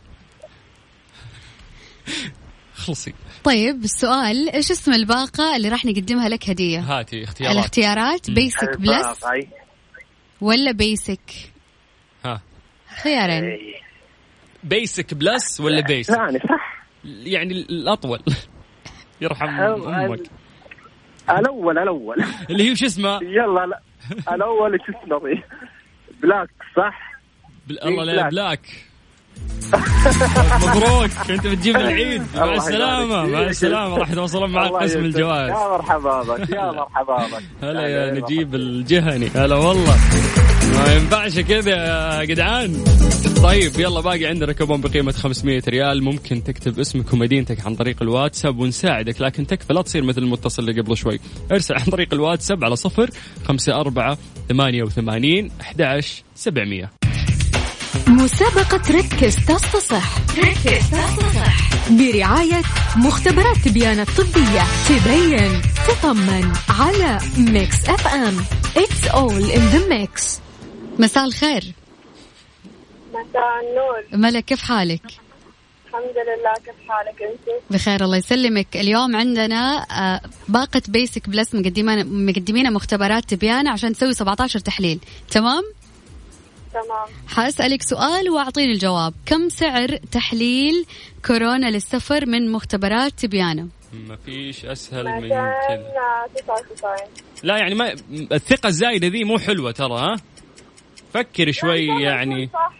خلصي. 2.75 3.15
طيب 3.45 3.85
السؤال 3.85 4.49
إيش 4.51 4.71
اسم 4.71 4.93
الباقة 4.93 5.57
اللي 5.57 5.69
راح 5.69 5.85
نقدمها 5.85 6.29
لك 6.29 6.51
هدية؟ 6.51 6.81
هاتي 6.81 7.25
اختيارات. 7.25 7.57
الاختيارات 7.57 8.31
Basic 8.31 8.77
Plus. 8.79 9.25
ولا 10.41 10.73
Basic 10.73 11.31
ها. 12.25 12.41
خيارين. 13.03 13.59
Basic 14.65 15.15
Plus 15.15 15.61
ولا 15.61 15.81
Basic 15.81 16.15
ثاني 16.15 16.39
صح. 16.39 16.85
يعني 17.05 17.53
الأطول. 17.53 18.21
يرحم 19.25 19.49
أمك. 19.49 20.21
الأول 21.31 21.79
الأول. 21.79 22.25
اللي 22.51 22.69
هي 22.69 22.73
وش 22.73 22.85
اسمها؟ 22.85 23.21
يلا 23.23 23.67
لا. 23.67 23.81
الأول 24.35 24.79
شو 24.87 24.93
اسمه؟ 25.05 25.43
بلاك 26.23 26.49
صح؟ 26.77 27.13
بل... 27.67 27.79
الله 27.85 28.05
لا 28.05 28.13
بلاك. 28.29 28.31
بلاك. 28.33 28.61
مبروك. 30.63 31.31
أنت 31.31 31.47
بتجيب 31.47 31.77
العيد. 31.77 32.23
مع 32.37 32.45
يبارك 32.45 33.31
مع 33.33 33.39
فيك. 33.39 33.49
السلامة. 33.49 33.97
راح 33.99 34.11
يتواصلون 34.11 34.51
معك 34.51 34.71
قسم. 34.73 34.99
الجوائز 34.99 35.49
يا 35.51 35.69
مرحبا 35.69 36.23
بك 36.23 36.51
يا 36.51 36.73
مرحبا 36.73 37.17
بك. 37.17 37.43
هلا 37.63 37.87
يا 37.89 38.13
نجيب 38.21 38.55
الجهني. 38.55 39.29
هلا 39.29 39.57
والله. 39.57 39.97
ما 40.75 40.95
ينفعش 40.95 41.39
كذا 41.39 41.71
يا 41.71 42.25
جدعان. 42.25 42.85
طيب 43.43 43.73
يلا 43.79 44.01
باقي 44.01 44.27
عندنا 44.27 44.53
كوبون 44.53 44.81
بقيمة 44.81 45.13
500 45.13 45.63
ريال. 45.69 46.05
ممكن 46.05 46.45
تكتب 46.45 46.79
اسمك 46.79 47.13
ومدينتك 47.13 47.67
عن 47.67 47.75
طريق 47.75 48.03
الواتساب 48.03 48.59
ونساعدك 48.59 49.21
لكن 49.21 49.47
تكفى 49.47 49.73
لا 49.73 49.83
تصير 49.83 50.05
مثل 50.05 50.23
المتصل 50.23 50.69
اللي 50.69 50.81
قبل 50.81 50.97
شوي. 50.97 51.21
ارسل 51.53 51.75
عن 51.75 51.85
طريق 51.85 52.15
الواتساب 52.15 52.65
على 52.65 52.77
صفر 52.77 53.11
خمسة 53.49 53.81
أربعة 53.81 54.19
ثمانية 54.49 54.83
وثمانين 54.83 55.51
أحد 55.61 56.01
سبعمية. 56.35 56.91
مسابقة 58.09 58.83
ركز 58.91 59.37
تصفح. 59.37 60.19
ركز 60.39 60.91
تصفح. 60.91 61.71
برعاية 61.91 62.63
مختبرات 62.97 63.57
تبيان 63.65 64.01
الطبية. 64.01 64.63
تبين 64.89 65.63
تطمن 65.89 66.53
على 66.69 67.19
Mix 67.39 67.89
FM. 67.89 68.37
It's 68.77 69.09
all 69.15 69.45
in 69.57 69.63
the 69.75 69.89
mix. 69.89 70.41
مساء 70.99 71.25
الخير. 71.25 71.65
مساء 73.11 73.61
النور. 73.63 74.05
ملك 74.13 74.45
كيف 74.45 74.63
حالك؟ 74.63 75.03
الحمد 75.87 76.17
لله 76.17 76.55
كيف 76.65 76.89
حالك 76.89 77.23
أنت؟ 77.23 77.61
بخير 77.71 78.05
الله 78.05 78.17
يسلمك. 78.17 78.77
اليوم 78.77 79.17
عندنا 79.17 79.87
آه، 79.91 80.21
باقة 80.49 80.83
basic 80.89 81.29
plus 81.29 81.55
مقدمين 81.55 82.27
مقدمين 82.27 82.73
مختبرات 82.73 83.25
تبيان 83.25 83.69
عشان 83.69 83.93
تسوي 83.93 84.13
17 84.15 84.59
تحليل. 84.59 85.01
تمام؟ 85.31 85.63
تمام. 86.73 87.07
حأسألك 87.29 87.83
سؤال 87.83 88.31
وأعطيني 88.31 88.73
الجواب. 88.73 89.15
كم 89.27 89.49
سعر 89.49 89.97
تحليل 89.97 90.87
كورونا 91.27 91.71
للسفر 91.71 92.27
من 92.27 92.53
مختبرات 92.53 93.13
تبيانة 93.13 93.69
ما 93.93 94.17
فيش 94.17 94.65
أسهل 94.65 95.05
من 95.05 95.29
كذا. 95.29 95.55
99 96.35 96.97
لا 97.43 97.57
يعني 97.57 97.75
ما 97.75 97.93
الثقة 98.33 98.67
الزايدة 98.67 99.09
ذي 99.09 99.25
مو 99.25 99.39
حلوة 99.39 99.73
ترى 99.73 99.99
ها؟ 99.99 100.17
فكر 101.15 101.53
شوي 101.53 101.87
يعني 101.87 102.51
صح 102.53 102.73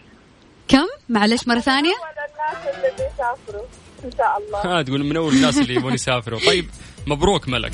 كم؟ 0.67 0.87
معلش 1.09 1.47
مرة 1.47 1.59
ثانية. 1.59 1.93
ولا 1.93 2.25
الناس 2.25 2.75
اللي 2.75 2.91
بيسافروا 2.91 3.65
إن 4.05 4.11
شاء 4.17 4.37
الله. 4.37 4.79
ها 4.79 4.81
تقول 4.81 5.03
من 5.03 5.17
أول 5.17 5.33
الناس 5.33 5.57
اللي 5.57 5.75
يبون 5.75 5.93
يسافروا. 5.93 6.39
طيب 6.45 6.69
مبروك 7.07 7.49
ملك. 7.49 7.71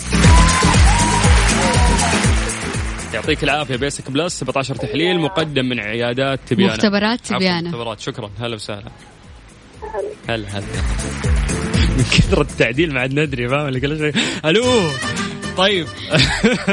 يعطيك 3.13 3.43
العافية 3.43 3.75
basic 3.75 4.11
plus 4.11 4.39
17 4.39 4.75
تحليل 4.75 5.19
مقدم 5.19 5.65
من 5.65 5.79
عيادات 5.79 6.39
تبيانه 6.47 6.73
مختبرات 6.73 7.19
عفواً، 7.25 7.37
تبيانة. 7.37 7.69
مختبرات. 7.69 7.99
شكرا. 7.99 8.31
هلا 8.39 8.55
وسهلا. 8.55 8.91
هلا 10.29 10.47
هلا. 10.47 10.65
من 11.97 12.03
كثر 12.11 12.41
التعديل 12.41 12.93
ما 12.93 13.01
عاد 13.01 13.19
ندري 13.19 13.49
فاهم؟ 13.49 13.67
اللي 13.67 13.79
كل 13.79 13.97
شيء. 13.97 14.23
ألو! 14.45 14.63
طيب. 15.57 15.87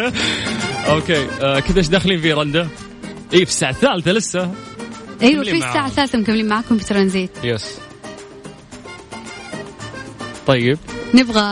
okay. 0.91 1.27
آه 1.43 1.61
كذا 1.61 1.79
إيش 1.79 1.89
داخلين 1.89 2.21
فيه 2.21 2.35
رندا؟ 2.35 2.69
اي 3.33 3.45
في 3.45 3.51
الساعة 3.51 3.71
الثالثة 3.71 4.13
لسه. 4.13 4.53
أيوه 5.23 5.45
في 5.45 5.53
الساعة 5.53 5.75
معاهم. 5.75 5.87
الثالثة 5.87 6.19
مكملين 6.19 6.49
معاكم 6.49 6.79
في 6.79 6.85
ترانزيت. 6.85 7.31
yes 7.45 7.65
طيب. 10.47 10.79
نبغى 11.15 11.43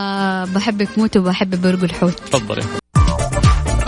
بحبك 0.54 0.98
موت 0.98 1.16
وبحب 1.16 1.62
برق 1.62 1.82
الحوت. 1.82 2.20
تفضلي. 2.20 2.64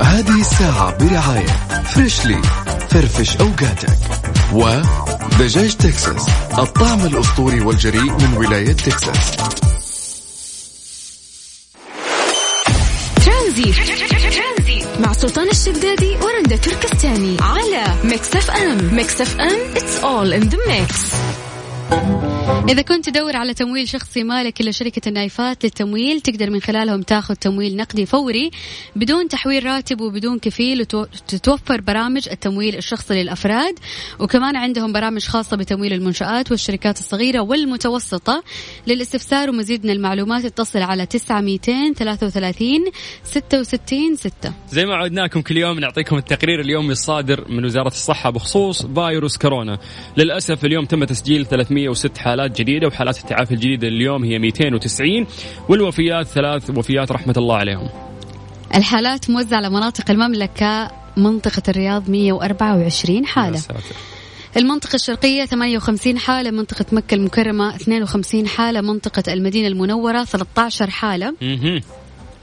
هذه 0.01 0.40
الساعة 0.40 0.98
برعاية 0.98 1.83
فريشلي 1.83 2.42
فرفش 2.90 3.37
أوقاتك. 3.37 3.98
ودجاج 4.53 5.77
تكساس 5.77 6.29
الطعم 6.59 7.07
الأسطوري 7.07 7.61
والجريء 7.61 8.12
من 8.12 8.37
ولاية 8.37 8.72
تكساس 8.72 9.37
ترانزيت. 13.24 13.77
مع 15.01 15.12
سلطان 15.12 15.48
الشدادي 15.48 16.16
ورندا 16.16 16.57
تركستاني. 16.57 17.37
Mix 18.18 18.37
FM 18.37 18.94
Mix 18.94 19.21
FM 19.21 19.59
it's 19.77 19.99
all 19.99 20.33
in 20.33 20.40
the 20.40 20.59
mix 20.68 21.12
إذا 22.68 22.83
كنت 22.83 23.09
تدور 23.11 23.37
على 23.37 23.55
تمويل 23.55 23.88
شخصي 23.88 24.24
مالك 24.24 24.61
إلا 24.61 24.70
شركة 24.70 25.09
النايفات 25.09 25.64
للتمويل 25.64 26.20
تقدر 26.20 26.51
من 26.51 26.61
خلالهم 26.61 27.03
تاخذ 27.03 27.35
تمويل 27.35 27.77
نقدي 27.77 28.07
فوري 28.07 28.51
بدون 28.96 29.29
تحويل 29.29 29.64
راتب 29.64 30.01
وبدون 30.01 30.38
كفيل 30.38 30.81
وتتوفر 30.81 31.81
برامج 31.81 32.29
التمويل 32.29 32.77
الشخصي 32.77 33.22
للأفراد. 33.22 33.79
وكمان 34.20 34.57
عندهم 34.57 34.92
برامج 34.92 35.24
خاصة 35.24 35.57
بتمويل 35.57 35.92
المنشآت 35.92 36.51
والشركات 36.51 36.98
الصغيرة 36.98 37.40
والمتوسطة 37.40 38.42
للاستفسار 38.87 39.51
ومزيد 39.51 39.85
من 39.85 39.90
المعلومات. 39.90 40.44
اتصل 40.44 40.83
على 40.83 41.07
9233 41.07 42.68
66 43.24 44.16
6 44.16 44.53
زي 44.68 44.87
ما 44.87 44.94
عودناكم 44.94 45.40
كل 45.40 45.57
يوم 45.57 45.79
نعطيكم 45.79 46.16
التقرير 46.16 46.61
اليومي 46.61 46.92
الصادر 46.92 47.44
من 47.48 47.64
وزارة 47.64 47.88
الصحة 47.88 48.31
بخصوص 48.31 48.87
فيروس 48.87 49.38
كورونا. 49.38 49.79
للأسف 50.16 50.64
اليوم 50.64 50.85
تم 50.85 51.05
تسجيل 51.05 51.44
306 51.79 52.21
حالات 52.21 52.61
جديدة 52.61 52.87
وحالات 52.87 53.19
التعافي 53.19 53.55
الجديدة 53.55 53.88
اليوم 53.88 54.25
هي 54.25 54.38
290 54.38 55.27
والوفيات 55.69 56.27
ثلاث 56.27 56.71
وفيات 56.71 57.12
رحمة 57.12 57.35
الله 57.37 57.57
عليهم 57.57 57.88
الحالات 58.75 59.31
موزعة 59.31 59.57
على 59.57 59.71
مناطق 59.71 60.11
المملكة 60.11 60.91
منطقة 61.17 61.62
الرياض 61.69 62.11
124 62.11 63.17
يا 63.23 63.27
حالة. 63.27 63.62
المنطقة 64.57 64.95
الشرقية 64.95 65.45
58 65.45 66.19
حالة 66.19 66.51
منطقة 66.51 66.87
مكة 66.93 67.14
المكرمة 67.14 67.75
52 67.75 68.47
حالة 68.47 68.81
منطقة 68.81 69.33
المدينة 69.33 69.69
المنورة 69.69 70.25
13 70.25 70.91
حالة. 70.91 71.35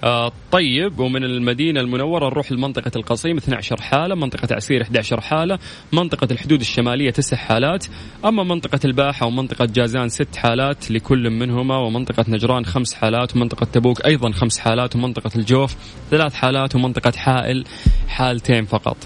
آه 0.06 0.32
طيب 0.52 1.00
ومن 1.00 1.24
المدينة 1.24 1.80
المنورة 1.80 2.30
نروح 2.30 2.52
لمنطقة 2.52 2.92
القصيم 2.96 3.38
12 3.38 3.82
حالة 3.82 4.16
منطقة 4.16 4.56
عسير 4.56 4.82
11 4.82 5.22
حالة 5.22 5.60
منطقة 5.94 6.28
الحدود 6.32 6.60
الشمالية 6.60 7.10
9 7.10 7.38
حالات. 7.40 7.86
أما 8.26 8.44
منطقة 8.44 8.80
الباحة 8.86 9.26
ومنطقة 9.26 9.66
جازان 9.66 10.10
6 10.10 10.40
حالات 10.40 10.92
لكل 10.92 11.30
منهما 11.30 11.78
ومنطقة 11.78 12.26
نجران 12.28 12.66
5 12.66 12.98
حالات 12.98 13.36
ومنطقة 13.36 13.66
تبوك 13.66 14.06
أيضا 14.06 14.32
5 14.32 14.62
حالات 14.62 14.96
ومنطقة 14.96 15.32
الجوف 15.36 15.76
3 16.12 16.36
حالات 16.36 16.76
ومنطقة 16.76 17.14
حائل 17.18 17.66
حالتين 18.08 18.66
فقط. 18.66 18.98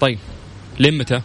طيب 0.00 0.18
لين 0.78 0.98
متى؟ 0.98 1.20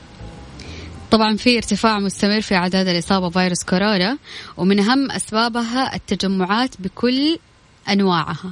طبعا 1.12 1.36
في 1.36 1.58
ارتفاع 1.58 2.00
مستمر 2.00 2.42
في 2.42 2.56
أعداد 2.56 2.88
الإصابة 2.88 3.30
بفيروس 3.30 3.64
كورونا 3.64 4.18
ومن 4.58 4.80
أهم 4.80 5.12
أسبابها 5.12 5.96
التجمعات 5.96 6.82
بكل 6.82 7.38
أنواعها. 7.90 8.52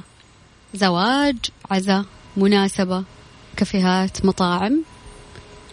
زواج 0.74 1.36
عزاء 1.70 2.04
مناسبة 2.36 3.04
كافيهات 3.56 4.24
مطاعم. 4.24 4.82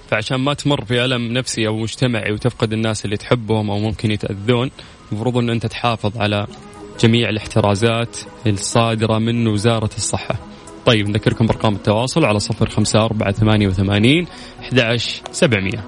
فعشان 0.09 0.37
ما 0.37 0.53
تمر 0.53 0.85
في 0.85 1.05
ألم 1.05 1.33
نفسي 1.33 1.67
أو 1.67 1.77
مجتمعي 1.77 2.31
وتفقد 2.31 2.73
الناس 2.73 3.05
اللي 3.05 3.17
تحبهم 3.17 3.69
أو 3.69 3.79
ممكن 3.79 4.11
يتأذون 4.11 4.71
المفروض 5.11 5.37
أن 5.37 5.49
أنت 5.49 5.65
تحافظ 5.65 6.17
على 6.17 6.47
جميع 6.99 7.29
الاحترازات 7.29 8.17
الصادرة 8.47 9.17
من 9.17 9.47
وزارة 9.47 9.89
الصحة. 9.97 10.35
طيب 10.85 11.09
نذكركم 11.09 11.45
بأرقام 11.45 11.75
التواصل 11.75 12.25
على 12.25 12.39
صفر 12.39 12.69
خمسة 12.69 13.05
أربعة 13.05 13.31
ثمانية 13.31 13.67
وثمانين 13.67 14.27
أحد 14.59 14.97
سبعمية. 15.31 15.85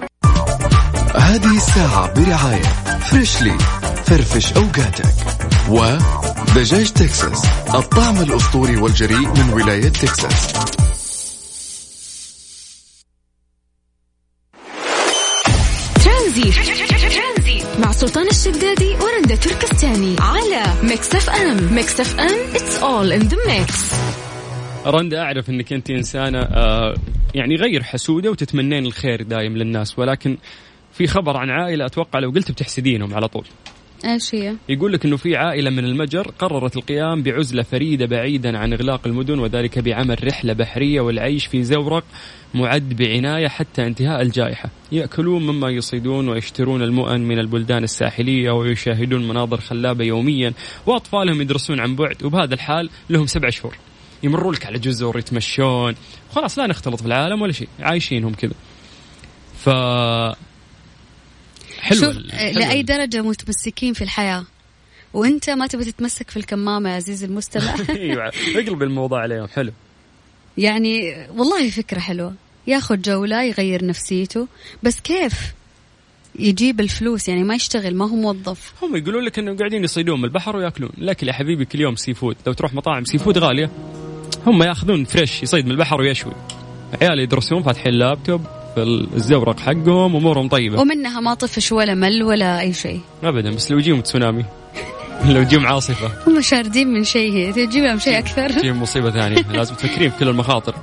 هذه 1.14 1.56
الساعة 1.56 2.14
برعاية 2.14 2.62
فريشلي 3.10 3.58
فرفش 4.04 4.52
أوقاتك. 4.52 5.14
ودجاج 6.58 6.90
تكساس 6.92 7.46
الطعم 7.74 8.22
الأسطوري 8.22 8.76
والجريء 8.76 9.28
من 9.28 9.52
ولاية 9.52 9.88
تكساس. 9.88 10.52
ترانزيت. 16.04 17.64
مع 17.80 17.92
سلطان 17.92 18.26
الشدادي 18.26 18.94
ورندا 18.94 19.34
تركستاني 19.34 20.16
على 20.20 20.82
Mix 20.82 21.14
FM. 21.14 21.74
Mix 21.74 22.00
FM 22.00 22.54
it's 22.54 22.78
all 22.78 23.12
in 23.12 23.20
the 23.20 23.36
mix 23.46 23.94
رندا 24.86 25.22
أعرف 25.22 25.50
أنك 25.50 25.72
أنت 25.72 25.90
إنسانة 25.90 26.38
آه 26.38 26.94
يعني 27.34 27.56
غير 27.56 27.82
حسودة 27.82 28.30
وتتمنين 28.30 28.86
الخير 28.86 29.22
دايم 29.22 29.56
للناس 29.56 29.98
ولكن 29.98 30.38
في 30.92 31.06
خبر 31.06 31.36
عن 31.36 31.50
عائلة 31.50 31.86
أتوقع 31.86 32.18
لو 32.18 32.30
قلت 32.30 32.50
بتحسدينهم 32.50 33.14
على 33.14 33.28
طول. 33.28 33.44
إيش 34.04 34.34
هي؟ 34.34 34.56
يقول 34.68 34.92
لك 34.92 35.04
إنه 35.04 35.16
في 35.16 35.36
عائلة 35.36 35.70
من 35.70 35.84
المجر 35.84 36.30
قررت 36.38 36.76
القيام 36.76 37.22
بعزلة 37.22 37.62
فريدة 37.62 38.06
بعيدا 38.06 38.58
عن 38.58 38.72
إغلاق 38.72 39.06
المدن 39.06 39.38
وذلك 39.38 39.78
بعمل 39.78 40.26
رحلة 40.26 40.52
بحرية 40.52 41.00
والعيش 41.00 41.46
في 41.46 41.62
زورق 41.62 42.04
معد 42.54 42.88
بعناية 42.88 43.48
حتى 43.48 43.86
انتهاء 43.86 44.22
الجائحة، 44.22 44.70
يأكلون 44.92 45.46
مما 45.46 45.70
يصيدون 45.70 46.28
ويشترون 46.28 46.82
المؤن 46.82 47.20
من 47.20 47.38
البلدان 47.38 47.84
الساحلية 47.84 48.50
ويشاهدون 48.50 49.28
مناظر 49.28 49.60
خلابة 49.60 50.04
يوميا 50.04 50.52
وأطفالهم 50.86 51.40
يدرسون 51.40 51.80
عن 51.80 51.96
بعد 51.96 52.24
وبهذا 52.24 52.54
الحال 52.54 52.90
لهم 53.10 53.26
سبع 53.26 53.50
شهور. 53.50 53.76
يمروا 54.22 54.52
لك 54.52 54.66
على 54.66 54.78
جزر 54.78 55.18
يتمشون 55.18 55.94
خلاص 56.34 56.58
لا 56.58 56.66
نختلط 56.66 57.00
في 57.00 57.06
العالم 57.06 57.42
ولا 57.42 57.52
شيء 57.52 57.68
عايشينهم 57.80 58.34
كذا. 58.34 58.54
ف 59.58 59.68
حلو 61.88 62.00
شوف 62.00 62.16
آه، 62.32 62.52
لأي 62.52 62.82
درجة 62.82 63.22
متمسكين 63.22 63.92
في 63.92 64.04
الحياة. 64.04 64.44
وأنت 65.14 65.50
ما 65.50 65.66
تبي 65.66 65.84
تتمسك 65.84 66.30
في 66.30 66.36
الكمامة 66.36 66.90
يا 66.90 66.94
عزيزي 66.94 67.26
المستمع. 67.26 67.74
أيوه 67.90 68.32
اقلب 68.56 68.82
الموضوع 68.82 69.20
عليهم 69.20 69.46
حلو. 69.46 69.72
يعني 70.58 71.26
والله 71.36 71.70
فكرة 71.70 71.98
حلوة. 71.98 72.34
ياخذ 72.66 73.00
جولة 73.00 73.42
يغير 73.42 73.84
نفسيته 73.86 74.48
بس 74.82 75.00
كيف 75.00 75.54
يجيب 76.38 76.80
الفلوس؟ 76.80 77.28
يعني 77.28 77.44
ما 77.44 77.54
يشتغل 77.54 77.94
ما 77.94 78.10
هو 78.10 78.16
موظف. 78.16 78.72
هم 78.82 78.96
يقولون 78.96 79.24
لك 79.24 79.38
انه 79.38 79.56
قاعدين 79.56 79.84
يصيدون 79.84 80.18
من 80.18 80.24
البحر 80.24 80.56
ويأكلون. 80.56 80.90
لكن 80.98 81.26
يا 81.26 81.32
حبيبي 81.32 81.64
كل 81.64 81.80
يوم 81.80 81.96
seafood. 81.96 82.36
لو 82.46 82.52
تروح 82.52 82.74
مطاعم 82.74 83.04
seafood 83.04 83.38
غالية 83.38 83.70
هم 84.46 84.62
ياخذون 84.62 85.04
fresh 85.04 85.42
يصيد 85.42 85.64
من 85.64 85.70
البحر 85.70 86.00
ويشوي. 86.00 86.32
عيال 87.02 87.20
يدرسون 87.20 87.62
فاتحين 87.62 87.92
لابتوب. 87.92 88.57
في 88.84 89.16
الزورق 89.16 89.60
حقهم 89.60 90.16
امورهم 90.16 90.48
طيبة. 90.48 90.80
ومنها 90.80 91.20
ما 91.20 91.34
طفش 91.34 91.72
ولا 91.72 91.94
مل 91.94 92.22
ولا 92.22 92.60
أي 92.60 92.72
شيء. 92.72 93.00
ابدا 93.24 93.50
بس 93.50 93.70
لو 93.70 93.78
يجيهم 93.78 94.00
تسونامي. 94.00 94.44
لو 95.34 95.40
يجيهم 95.40 95.66
عاصفة. 95.66 96.10
هم 96.26 96.40
شاردين 96.40 96.88
من 96.88 97.04
شيء 97.04 97.32
هي. 97.32 97.52
تجيب 97.52 97.84
لهم 97.84 97.98
شيء 97.98 98.18
أكثر. 98.18 98.50
تجيهم 98.50 98.82
مصيبة 98.82 99.10
ثانية. 99.10 99.36
لازم 99.56 99.74
تفكرين 99.74 100.10
في 100.10 100.18
كل 100.18 100.28
المخاطر. 100.28 100.74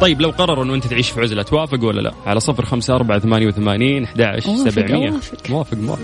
طيب 0.00 0.20
لو 0.20 0.30
قرروا 0.30 0.64
إنه 0.64 0.74
أنت 0.74 0.86
تعيش 0.86 1.10
في 1.10 1.20
عزلة 1.20 1.42
توافق 1.42 1.84
ولا 1.84 2.00
لا؟ 2.00 2.12
على 2.26 2.40
صفر 2.40 2.64
خمسة 2.64 2.94
أربعة 2.94 3.18
ثمانية 3.18 3.46
وثمانين 3.46 4.04
أحد 4.04 4.20
أوافق، 4.20 4.68
سبعمية. 4.68 5.10
موافق 5.48 5.76
موافق. 5.76 6.02